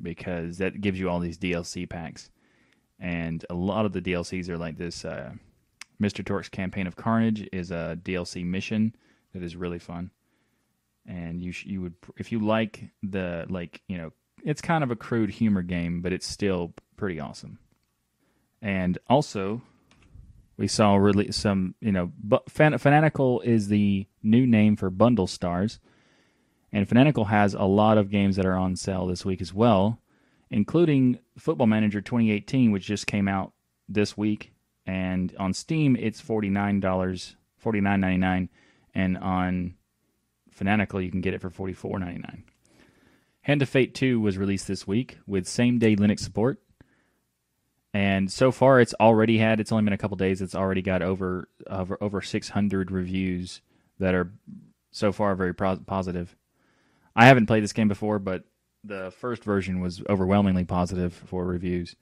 because 0.00 0.58
that 0.58 0.80
gives 0.80 0.98
you 0.98 1.08
all 1.08 1.20
these 1.20 1.38
DLC 1.38 1.88
packs, 1.88 2.30
and 2.98 3.44
a 3.50 3.54
lot 3.54 3.86
of 3.86 3.92
the 3.92 4.02
DLCs 4.02 4.48
are 4.48 4.58
like 4.58 4.76
this. 4.76 5.04
Uh, 5.04 5.32
Mr. 6.00 6.24
Torque's 6.24 6.48
Campaign 6.48 6.86
of 6.86 6.96
Carnage 6.96 7.48
is 7.52 7.70
a 7.70 7.98
DLC 8.02 8.44
mission 8.44 8.94
that 9.32 9.42
is 9.42 9.56
really 9.56 9.78
fun, 9.78 10.10
and 11.06 11.40
you 11.40 11.52
sh- 11.52 11.66
you 11.66 11.80
would 11.80 11.94
if 12.16 12.32
you 12.32 12.38
like 12.40 12.90
the 13.02 13.46
like 13.48 13.82
you 13.88 13.96
know 13.96 14.12
it's 14.44 14.60
kind 14.60 14.84
of 14.84 14.90
a 14.90 14.96
crude 14.96 15.30
humor 15.30 15.62
game, 15.62 16.02
but 16.02 16.12
it's 16.12 16.26
still 16.26 16.72
pretty 16.96 17.18
awesome. 17.18 17.58
And 18.62 18.98
also, 19.08 19.62
we 20.56 20.68
saw 20.68 20.96
really 20.96 21.32
some 21.32 21.74
you 21.80 21.92
know, 21.92 22.12
but 22.22 22.50
Fan- 22.50 22.78
Fanatical 22.78 23.40
is 23.40 23.68
the 23.68 24.06
new 24.22 24.46
name 24.46 24.76
for 24.76 24.90
Bundle 24.90 25.26
Stars. 25.26 25.80
And 26.72 26.88
Fanatical 26.88 27.26
has 27.26 27.54
a 27.54 27.64
lot 27.64 27.98
of 27.98 28.10
games 28.10 28.36
that 28.36 28.46
are 28.46 28.56
on 28.56 28.76
sale 28.76 29.06
this 29.06 29.24
week 29.24 29.40
as 29.40 29.54
well, 29.54 30.00
including 30.50 31.18
Football 31.38 31.66
Manager 31.68 32.00
2018, 32.00 32.72
which 32.72 32.86
just 32.86 33.06
came 33.06 33.28
out 33.28 33.52
this 33.88 34.16
week. 34.16 34.52
And 34.84 35.34
on 35.38 35.54
Steam, 35.54 35.96
it's 35.96 36.20
$49, 36.20 36.80
$49.99. 36.80 38.48
And 38.94 39.18
on 39.18 39.74
Fanatical, 40.50 41.00
you 41.00 41.10
can 41.10 41.20
get 41.20 41.34
it 41.34 41.40
for 41.40 41.50
$44.99. 41.50 42.42
Hand 43.42 43.62
of 43.62 43.68
Fate 43.68 43.94
2 43.94 44.18
was 44.20 44.38
released 44.38 44.66
this 44.66 44.86
week 44.86 45.18
with 45.26 45.46
same 45.46 45.78
day 45.78 45.94
Linux 45.94 46.20
support. 46.20 46.60
And 47.94 48.30
so 48.30 48.50
far, 48.50 48.80
it's 48.80 48.94
already 49.00 49.38
had, 49.38 49.60
it's 49.60 49.72
only 49.72 49.84
been 49.84 49.92
a 49.92 49.98
couple 49.98 50.16
days, 50.16 50.42
it's 50.42 50.54
already 50.54 50.82
got 50.82 51.00
over, 51.00 51.48
over, 51.66 51.96
over 52.00 52.20
600 52.20 52.90
reviews 52.90 53.62
that 53.98 54.14
are 54.14 54.32
so 54.90 55.12
far 55.12 55.34
very 55.34 55.54
pro- 55.54 55.76
positive. 55.76 56.36
I 57.16 57.24
haven't 57.26 57.46
played 57.46 57.64
this 57.64 57.72
game 57.72 57.88
before, 57.88 58.18
but 58.18 58.44
the 58.84 59.10
first 59.18 59.42
version 59.42 59.80
was 59.80 60.02
overwhelmingly 60.08 60.64
positive 60.64 61.14
for 61.14 61.46
reviews. 61.46 61.96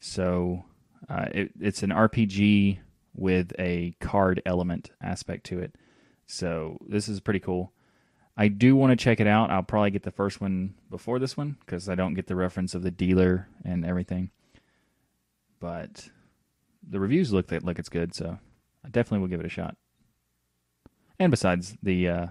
So 0.00 0.64
uh, 1.08 1.26
it, 1.32 1.52
it's 1.58 1.82
an 1.82 1.90
RPG 1.90 2.78
with 3.14 3.52
a 3.58 3.96
card 4.00 4.42
element 4.44 4.90
aspect 5.02 5.46
to 5.46 5.58
it. 5.58 5.74
So 6.26 6.78
this 6.86 7.08
is 7.08 7.20
pretty 7.20 7.40
cool. 7.40 7.72
I 8.36 8.48
do 8.48 8.76
want 8.76 8.90
to 8.90 9.02
check 9.02 9.18
it 9.18 9.26
out. 9.26 9.50
I'll 9.50 9.62
probably 9.62 9.90
get 9.90 10.02
the 10.02 10.10
first 10.10 10.40
one 10.40 10.74
before 10.90 11.18
this 11.18 11.36
one 11.36 11.56
because 11.60 11.88
I 11.88 11.94
don't 11.94 12.14
get 12.14 12.26
the 12.26 12.36
reference 12.36 12.74
of 12.74 12.82
the 12.82 12.90
dealer 12.90 13.48
and 13.64 13.84
everything. 13.84 14.30
But 15.58 16.08
the 16.88 17.00
reviews 17.00 17.32
look 17.32 17.50
like 17.50 17.78
it's 17.78 17.88
good, 17.88 18.14
so 18.14 18.38
I 18.84 18.88
definitely 18.88 19.20
will 19.20 19.28
give 19.28 19.40
it 19.40 19.46
a 19.46 19.50
shot. 19.50 19.76
And 21.18 21.30
besides, 21.30 21.76
the 21.82 22.08
uh, 22.08 22.26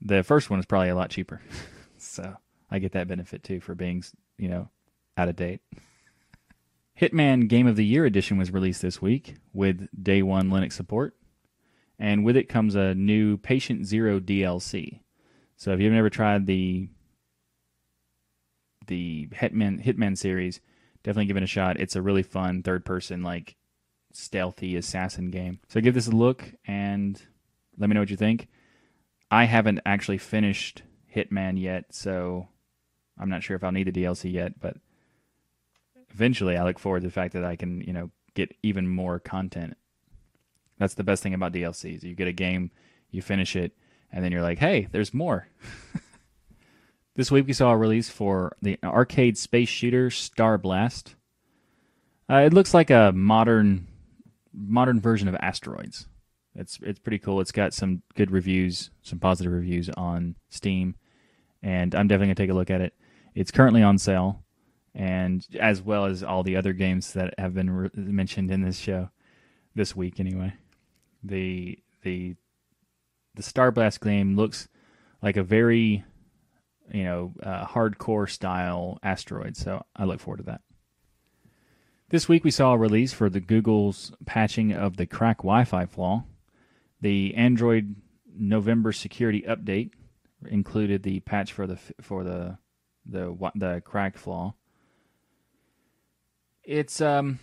the 0.00 0.22
first 0.22 0.50
one 0.50 0.58
is 0.58 0.66
probably 0.66 0.88
a 0.88 0.94
lot 0.94 1.10
cheaper, 1.10 1.40
so 1.98 2.36
I 2.70 2.78
get 2.78 2.92
that 2.92 3.08
benefit 3.08 3.42
too 3.42 3.60
for 3.60 3.74
being 3.74 4.04
you 4.38 4.48
know 4.48 4.68
out 5.16 5.28
of 5.28 5.36
date. 5.36 5.60
Hitman 7.00 7.48
Game 7.48 7.66
of 7.66 7.76
the 7.76 7.84
Year 7.84 8.04
edition 8.04 8.38
was 8.38 8.52
released 8.52 8.82
this 8.82 9.02
week 9.02 9.34
with 9.52 9.88
day 10.00 10.22
one 10.22 10.50
Linux 10.50 10.72
support, 10.72 11.16
and 11.98 12.24
with 12.24 12.36
it 12.36 12.48
comes 12.48 12.74
a 12.74 12.94
new 12.94 13.36
Patient 13.36 13.86
Zero 13.86 14.20
DLC. 14.20 15.00
So 15.56 15.72
if 15.72 15.80
you've 15.80 15.92
never 15.92 16.10
tried 16.10 16.46
the 16.46 16.88
the 18.86 19.28
Hitman 19.32 19.84
Hitman 19.84 20.16
series, 20.16 20.60
definitely 21.02 21.26
give 21.26 21.36
it 21.36 21.42
a 21.42 21.46
shot. 21.48 21.80
It's 21.80 21.96
a 21.96 22.02
really 22.02 22.22
fun 22.22 22.62
third 22.62 22.84
person 22.84 23.22
like 23.22 23.56
stealthy 24.12 24.76
assassin 24.76 25.30
game. 25.30 25.60
So 25.68 25.80
give 25.80 25.94
this 25.94 26.06
a 26.06 26.12
look 26.12 26.44
and 26.66 27.20
let 27.76 27.88
me 27.88 27.94
know 27.94 28.00
what 28.00 28.10
you 28.10 28.16
think. 28.16 28.48
I 29.34 29.46
haven't 29.46 29.80
actually 29.84 30.18
finished 30.18 30.84
Hitman 31.12 31.60
yet, 31.60 31.92
so 31.92 32.46
I'm 33.18 33.28
not 33.28 33.42
sure 33.42 33.56
if 33.56 33.64
I'll 33.64 33.72
need 33.72 33.92
the 33.92 34.04
DLC 34.04 34.32
yet, 34.32 34.60
but 34.60 34.76
eventually 36.12 36.56
I 36.56 36.62
look 36.62 36.78
forward 36.78 37.00
to 37.00 37.08
the 37.08 37.12
fact 37.12 37.32
that 37.32 37.44
I 37.44 37.56
can, 37.56 37.80
you 37.80 37.92
know, 37.92 38.12
get 38.34 38.54
even 38.62 38.86
more 38.86 39.18
content. 39.18 39.76
That's 40.78 40.94
the 40.94 41.02
best 41.02 41.20
thing 41.24 41.34
about 41.34 41.52
DLCs. 41.52 42.04
You 42.04 42.14
get 42.14 42.28
a 42.28 42.32
game, 42.32 42.70
you 43.10 43.22
finish 43.22 43.56
it, 43.56 43.72
and 44.12 44.24
then 44.24 44.30
you're 44.30 44.40
like, 44.40 44.60
"Hey, 44.60 44.86
there's 44.92 45.12
more." 45.12 45.48
this 47.16 47.32
week 47.32 47.48
we 47.48 47.54
saw 47.54 47.72
a 47.72 47.76
release 47.76 48.08
for 48.08 48.56
the 48.62 48.78
arcade 48.84 49.36
space 49.36 49.68
shooter 49.68 50.10
Star 50.10 50.58
Blast. 50.58 51.16
Uh, 52.30 52.36
it 52.46 52.52
looks 52.52 52.72
like 52.72 52.90
a 52.90 53.10
modern 53.12 53.88
modern 54.52 55.00
version 55.00 55.26
of 55.26 55.34
Asteroids. 55.40 56.06
It's 56.54 56.78
it's 56.82 57.00
pretty 57.00 57.18
cool. 57.18 57.40
It's 57.40 57.52
got 57.52 57.74
some 57.74 58.02
good 58.14 58.30
reviews, 58.30 58.90
some 59.02 59.18
positive 59.18 59.52
reviews 59.52 59.88
on 59.90 60.36
Steam, 60.50 60.94
and 61.62 61.94
I'm 61.94 62.06
definitely 62.06 62.28
gonna 62.28 62.34
take 62.36 62.50
a 62.50 62.54
look 62.54 62.70
at 62.70 62.80
it. 62.80 62.94
It's 63.34 63.50
currently 63.50 63.82
on 63.82 63.98
sale, 63.98 64.44
and 64.94 65.44
as 65.58 65.82
well 65.82 66.06
as 66.06 66.22
all 66.22 66.42
the 66.42 66.56
other 66.56 66.72
games 66.72 67.12
that 67.14 67.34
have 67.38 67.54
been 67.54 67.70
re- 67.70 67.90
mentioned 67.94 68.50
in 68.50 68.62
this 68.62 68.78
show 68.78 69.10
this 69.74 69.96
week. 69.96 70.20
Anyway, 70.20 70.54
the 71.22 71.78
the 72.02 72.36
the 73.34 73.42
Star 73.42 73.72
Blast 73.72 74.00
game 74.00 74.36
looks 74.36 74.68
like 75.22 75.36
a 75.36 75.42
very 75.42 76.04
you 76.92 77.04
know 77.04 77.32
uh, 77.42 77.66
hardcore 77.66 78.30
style 78.30 78.98
asteroid, 79.02 79.56
so 79.56 79.84
I 79.96 80.04
look 80.04 80.20
forward 80.20 80.38
to 80.38 80.44
that. 80.44 80.60
This 82.10 82.28
week 82.28 82.44
we 82.44 82.52
saw 82.52 82.74
a 82.74 82.78
release 82.78 83.12
for 83.12 83.28
the 83.28 83.40
Google's 83.40 84.12
patching 84.24 84.72
of 84.72 84.98
the 84.98 85.06
KRACK 85.06 85.38
Wi-Fi 85.38 85.86
flaw. 85.86 86.24
The 87.04 87.34
Android 87.34 87.96
November 88.34 88.90
security 88.90 89.44
update 89.46 89.90
included 90.48 91.02
the 91.02 91.20
patch 91.20 91.52
for 91.52 91.66
the 91.66 91.76
for 92.00 92.24
the 92.24 92.56
the 93.04 93.26
the 93.54 93.82
KRACK 93.84 94.16
flaw. 94.16 94.54
It's 96.62 97.02
um 97.02 97.40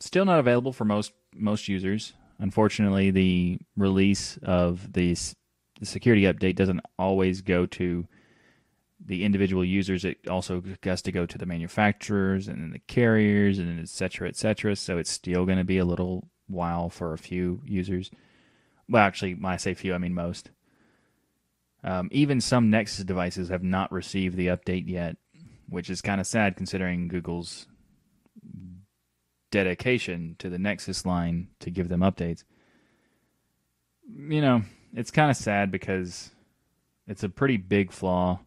still 0.00 0.26
not 0.26 0.38
available 0.38 0.74
for 0.74 0.84
most 0.84 1.14
most 1.34 1.66
users. 1.66 2.12
Unfortunately, 2.38 3.10
the 3.10 3.58
release 3.74 4.38
of 4.42 4.92
the, 4.92 5.16
the 5.80 5.86
security 5.86 6.24
update 6.24 6.56
doesn't 6.56 6.80
always 6.98 7.40
go 7.40 7.64
to 7.64 8.06
the 9.02 9.24
individual 9.24 9.64
users. 9.64 10.04
It 10.04 10.28
also 10.28 10.62
has 10.82 11.00
to 11.02 11.12
go 11.12 11.24
to 11.24 11.38
the 11.38 11.46
manufacturers 11.46 12.48
and 12.48 12.74
the 12.74 12.80
carriers 12.80 13.58
and 13.58 13.80
et 13.80 13.88
cetera, 13.88 14.28
et 14.28 14.36
cetera. 14.36 14.76
So 14.76 14.98
it's 14.98 15.10
still 15.10 15.46
going 15.46 15.56
to 15.56 15.64
be 15.64 15.78
a 15.78 15.86
little 15.86 16.28
while 16.48 16.90
for 16.90 17.14
a 17.14 17.18
few 17.18 17.62
users. 17.64 18.10
Well, 18.88 19.02
actually, 19.02 19.34
when 19.34 19.52
I 19.52 19.56
say 19.56 19.74
few, 19.74 19.94
I 19.94 19.98
mean 19.98 20.14
most. 20.14 20.50
Um, 21.82 22.08
even 22.12 22.40
some 22.40 22.70
Nexus 22.70 23.04
devices 23.04 23.50
have 23.50 23.62
not 23.62 23.92
received 23.92 24.36
the 24.36 24.46
update 24.48 24.88
yet, 24.88 25.16
which 25.68 25.90
is 25.90 26.00
kind 26.00 26.20
of 26.20 26.26
sad 26.26 26.56
considering 26.56 27.08
Google's 27.08 27.66
dedication 29.50 30.36
to 30.38 30.48
the 30.48 30.58
Nexus 30.58 31.04
line 31.06 31.48
to 31.60 31.70
give 31.70 31.88
them 31.88 32.00
updates. 32.00 32.44
You 34.08 34.40
know, 34.40 34.62
it's 34.94 35.10
kind 35.10 35.30
of 35.30 35.36
sad 35.36 35.70
because 35.70 36.30
it's 37.06 37.22
a 37.22 37.28
pretty 37.28 37.58
big 37.58 37.92
flaw 37.92 38.40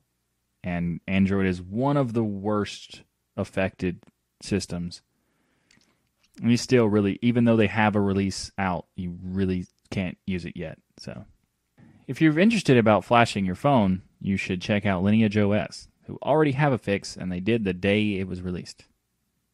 and 0.63 0.99
Android 1.07 1.45
is 1.45 1.61
one 1.61 1.95
of 1.95 2.13
the 2.13 2.23
worst 2.23 3.03
affected 3.37 4.03
systems. 4.41 5.01
And 6.41 6.51
you 6.51 6.57
still 6.57 6.87
really, 6.87 7.17
even 7.21 7.45
though 7.45 7.55
they 7.55 7.67
have 7.67 7.95
a 7.95 8.01
release 8.01 8.51
out, 8.57 8.85
you 8.95 9.17
really 9.23 9.65
can't 9.89 10.17
use 10.25 10.45
it 10.45 10.55
yet. 10.55 10.79
So, 10.97 11.25
if 12.07 12.21
you're 12.21 12.39
interested 12.39 12.77
about 12.77 13.05
flashing 13.05 13.45
your 13.45 13.55
phone, 13.55 14.01
you 14.19 14.37
should 14.37 14.61
check 14.61 14.85
out 14.85 15.03
Lineage 15.03 15.37
OS, 15.37 15.87
who 16.05 16.17
already 16.21 16.53
have 16.53 16.73
a 16.73 16.77
fix, 16.77 17.17
and 17.17 17.31
they 17.31 17.39
did 17.39 17.63
the 17.63 17.73
day 17.73 18.15
it 18.15 18.27
was 18.27 18.41
released. 18.41 18.85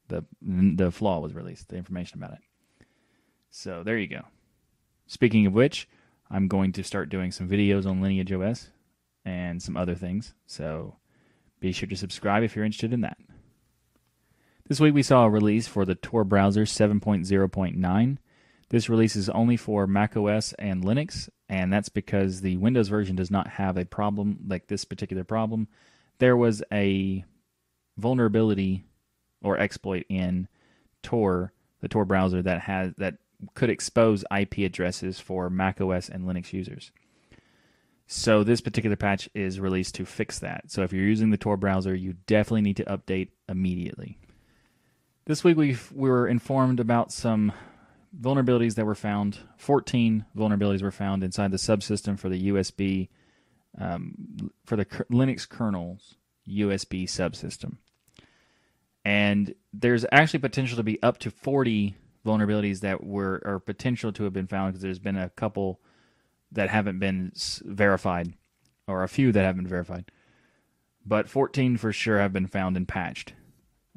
the 0.08 0.26
The 0.42 0.92
flaw 0.92 1.20
was 1.20 1.34
released, 1.34 1.70
the 1.70 1.78
information 1.78 2.22
about 2.22 2.34
it. 2.34 2.86
So 3.50 3.84
there 3.84 3.98
you 3.98 4.08
go. 4.08 4.22
Speaking 5.08 5.46
of 5.46 5.54
which, 5.54 5.88
I'm 6.30 6.48
going 6.48 6.72
to 6.74 6.84
start 6.84 7.10
doing 7.10 7.32
some 7.32 7.48
videos 7.48 7.86
on 7.86 8.02
Lineage 8.02 8.32
OS 8.32 8.70
and 9.26 9.62
some 9.62 9.78
other 9.78 9.96
things. 9.96 10.34
So 10.48 10.96
be 11.60 11.72
sure 11.72 11.88
to 11.90 11.96
subscribe 11.96 12.44
if 12.44 12.56
you're 12.56 12.66
interested 12.66 12.94
in 12.94 13.02
that. 13.02 13.18
This 14.68 14.80
week 14.80 14.94
we 14.94 15.04
saw 15.04 15.26
a 15.26 15.30
release 15.30 15.68
for 15.68 15.86
the 15.86 15.96
Tor 15.96 16.24
browser 16.24 16.64
7.0.9. 16.64 18.18
This 18.74 18.90
release 18.90 19.16
is 19.16 19.30
only 19.30 19.56
for 19.56 19.86
macOS 19.86 20.52
and 20.54 20.84
Linux, 20.84 21.30
and 21.48 21.72
that's 21.72 21.90
because 21.90 22.42
the 22.42 22.58
Windows 22.58 22.88
version 22.88 23.16
does 23.16 23.30
not 23.30 23.48
have 23.48 23.78
a 23.78 23.86
problem 23.86 24.40
like 24.48 24.66
this 24.66 24.84
particular 24.84 25.24
problem. 25.24 25.68
There 26.18 26.36
was 26.36 26.64
a 26.72 27.24
vulnerability 28.00 28.84
or 29.44 29.60
exploit 29.60 30.08
in 30.10 30.48
Tor, 31.04 31.54
the 31.82 31.88
Tor 31.88 32.04
browser 32.04 32.42
that 32.42 32.62
has 32.62 32.96
that 32.98 33.20
could 33.54 33.70
expose 33.70 34.26
IP 34.36 34.58
addresses 34.66 35.20
for 35.20 35.52
macOS 35.52 36.10
and 36.10 36.24
Linux 36.24 36.52
users. 36.52 36.92
So 38.08 38.44
this 38.44 38.60
particular 38.60 38.96
patch 38.96 39.30
is 39.36 39.60
released 39.60 39.94
to 39.96 40.06
fix 40.06 40.40
that. 40.40 40.72
So 40.72 40.82
if 40.82 40.92
you're 40.92 41.06
using 41.06 41.30
the 41.30 41.38
Tor 41.38 41.58
browser, 41.58 41.94
you 41.94 42.16
definitely 42.26 42.62
need 42.62 42.78
to 42.78 42.86
update 42.86 43.30
immediately. 43.48 44.18
This 45.26 45.44
week 45.44 45.58
we 45.58 45.78
we 45.94 46.10
were 46.10 46.28
informed 46.28 46.80
about 46.80 47.12
some 47.12 47.54
vulnerabilities 48.20 48.76
that 48.76 48.86
were 48.86 48.96
found. 48.96 49.40
14 49.58 50.26
vulnerabilities 50.36 50.82
were 50.82 50.92
found 50.92 51.24
inside 51.24 51.52
the 51.52 51.58
subsystem 51.58 52.18
for 52.18 52.30
the 52.30 52.50
USB 52.50 53.10
um, 53.80 54.52
for 54.66 54.76
the 54.76 54.86
Linux 54.86 55.48
kernel's 55.48 56.16
USB 56.48 57.06
subsystem. 57.06 57.78
And 59.06 59.56
there's 59.74 60.06
actually 60.12 60.40
potential 60.40 60.78
to 60.78 60.84
be 60.84 61.02
up 61.02 61.18
to 61.20 61.32
40 61.32 61.96
vulnerabilities 62.26 62.80
that 62.82 63.04
were 63.04 63.42
or 63.44 63.60
potential 63.60 64.14
to 64.14 64.24
have 64.24 64.34
been 64.34 64.48
found 64.48 64.74
because 64.74 64.82
there's 64.82 65.00
been 65.00 65.18
a 65.18 65.30
couple 65.30 65.82
that 66.52 66.70
haven't 66.70 67.00
been 67.00 67.32
verified, 67.66 68.34
or 68.88 69.04
a 69.04 69.10
few 69.10 69.32
that 69.32 69.44
haven't 69.44 69.64
been 69.64 69.70
verified. 69.70 70.06
But 71.06 71.28
14 71.28 71.78
for 71.78 71.92
sure 71.92 72.20
have 72.20 72.32
been 72.32 72.48
found 72.48 72.78
and 72.78 72.88
patched. 72.88 73.34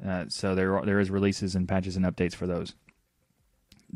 Uh, 0.05 0.25
so 0.27 0.55
there 0.55 0.81
there 0.83 0.99
is 0.99 1.09
releases 1.09 1.55
and 1.55 1.67
patches 1.67 1.95
and 1.95 2.05
updates 2.05 2.35
for 2.35 2.47
those. 2.47 2.73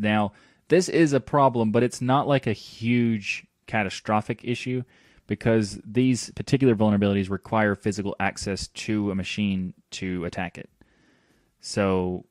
Now 0.01 0.33
this 0.67 0.89
is 0.89 1.13
a 1.13 1.19
problem, 1.19 1.71
but 1.71 1.83
it's 1.83 2.01
not 2.01 2.27
like 2.27 2.47
a 2.47 2.53
huge 2.53 3.45
catastrophic 3.67 4.41
issue 4.43 4.83
because 5.27 5.79
these 5.85 6.31
particular 6.31 6.75
vulnerabilities 6.75 7.29
require 7.29 7.75
physical 7.75 8.15
access 8.19 8.67
to 8.67 9.11
a 9.11 9.15
machine 9.15 9.73
to 9.91 10.25
attack 10.25 10.57
it. 10.57 10.69
So 11.59 12.25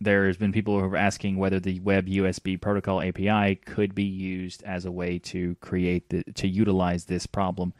there's 0.00 0.36
been 0.36 0.52
people 0.52 0.78
who 0.78 0.86
are 0.86 0.96
asking 0.96 1.36
whether 1.36 1.60
the 1.60 1.80
web 1.80 2.06
USB 2.06 2.60
protocol 2.60 3.02
API 3.02 3.56
could 3.56 3.94
be 3.94 4.04
used 4.04 4.62
as 4.62 4.84
a 4.84 4.90
way 4.90 5.18
to 5.18 5.54
create 5.56 6.08
the 6.08 6.24
to 6.34 6.48
utilize 6.48 7.04
this 7.04 7.26
problem, 7.26 7.74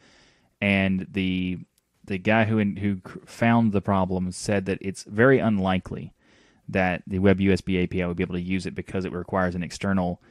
and 0.61 1.07
the 1.11 1.59
the 2.05 2.17
guy 2.17 2.45
who 2.45 2.59
who 2.59 3.01
found 3.25 3.71
the 3.71 3.81
problem 3.81 4.31
said 4.31 4.65
that 4.65 4.77
it's 4.81 5.03
very 5.03 5.39
unlikely 5.39 6.13
that 6.71 7.03
the 7.07 7.19
web 7.19 7.39
USB 7.39 7.83
API 7.83 8.05
would 8.05 8.17
be 8.17 8.23
able 8.23 8.35
to 8.35 8.41
use 8.41 8.65
it 8.65 8.75
because 8.75 9.05
it 9.05 9.13
requires 9.13 9.55
an 9.55 9.63
external 9.63 10.21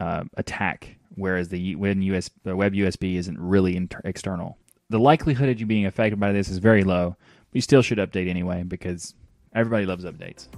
uh, 0.00 0.24
attack, 0.36 0.96
whereas 1.14 1.48
the 1.48 1.76
when 1.76 2.02
US, 2.02 2.30
the 2.42 2.56
web 2.56 2.72
USB 2.72 3.16
isn't 3.16 3.38
really 3.38 3.76
inter- 3.76 4.00
external. 4.04 4.58
The 4.90 4.98
likelihood 4.98 5.48
of 5.48 5.60
you 5.60 5.66
being 5.66 5.86
affected 5.86 6.18
by 6.18 6.32
this 6.32 6.48
is 6.48 6.58
very 6.58 6.84
low. 6.84 7.16
But 7.52 7.56
you 7.56 7.60
still 7.60 7.82
should 7.82 7.98
update 7.98 8.30
anyway 8.30 8.62
because 8.62 9.14
everybody 9.54 9.84
loves 9.84 10.04
updates. 10.04 10.48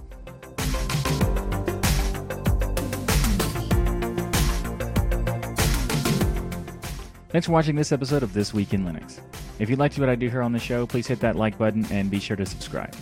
Thanks 7.29 7.47
for 7.47 7.51
watching 7.51 7.75
this 7.75 7.91
episode 7.91 8.23
of 8.23 8.31
This 8.31 8.53
Week 8.53 8.73
in 8.73 8.85
Linux. 8.85 9.19
If 9.59 9.69
you 9.69 9.75
liked 9.75 9.99
what 9.99 10.07
I 10.07 10.15
do 10.15 10.29
here 10.29 10.41
on 10.41 10.53
the 10.53 10.59
show, 10.59 10.87
please 10.87 11.05
hit 11.05 11.19
that 11.19 11.35
like 11.35 11.57
button 11.57 11.85
and 11.91 12.09
be 12.09 12.21
sure 12.21 12.37
to 12.37 12.45
subscribe. 12.45 12.95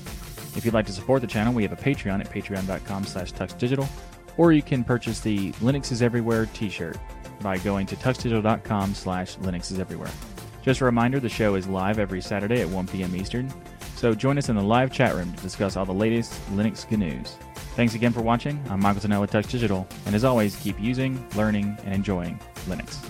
If 0.56 0.66
you'd 0.66 0.74
like 0.74 0.86
to 0.86 0.92
support 0.92 1.22
the 1.22 1.28
channel, 1.28 1.54
we 1.54 1.64
have 1.64 1.74
a 1.74 1.76
Patreon 1.76 2.20
at 2.20 2.32
patreon.com 2.32 3.06
slash 3.06 3.34
tuxdigital, 3.34 3.88
or 4.38 4.52
you 4.52 4.62
can 4.62 4.84
purchase 4.84 5.20
the 5.20 5.52
Linux 5.54 5.92
is 5.92 6.02
Everywhere 6.02 6.46
t-shirt. 6.48 6.98
by 7.42 7.58
going 7.58 7.86
to 7.88 7.96
tuxdigital.com 7.96 8.94
slash 8.94 9.36
Linux 9.38 9.72
is 9.72 9.80
everywhere. 9.80 10.12
Just 10.64 10.80
a 10.82 10.86
reminder, 10.86 11.20
the 11.20 11.30
show 11.30 11.56
is 11.56 11.68
live 11.68 12.00
every 12.00 12.22
Saturday 12.22 12.62
at 12.62 12.70
1 12.70 12.88
p.m. 12.88 13.16
Eastern, 13.16 13.54
so 13.96 14.14
join 14.14 14.38
us 14.38 14.50
in 14.50 14.56
the 14.56 14.62
live 14.62 14.92
chat 14.92 15.14
room 15.14 15.34
to 15.34 15.42
discuss 15.42 15.76
all 15.76 15.86
the 15.86 15.94
latest 15.94 16.34
Linux 16.52 16.90
news. 16.98 17.38
Thanks 17.76 17.96
again 17.96 18.14
for 18.14 18.22
watching. 18.22 18.64
I'm 18.70 18.80
Michael 18.80 19.02
Tunnell 19.02 19.22
with 19.22 19.32
Tux 19.32 19.50
Digital, 19.50 19.88
and 20.06 20.14
as 20.14 20.24
always, 20.24 20.56
keep 20.58 20.80
using, 20.80 21.26
learning, 21.36 21.76
and 21.86 21.94
enjoying 21.96 22.40
Linux. 22.68 23.04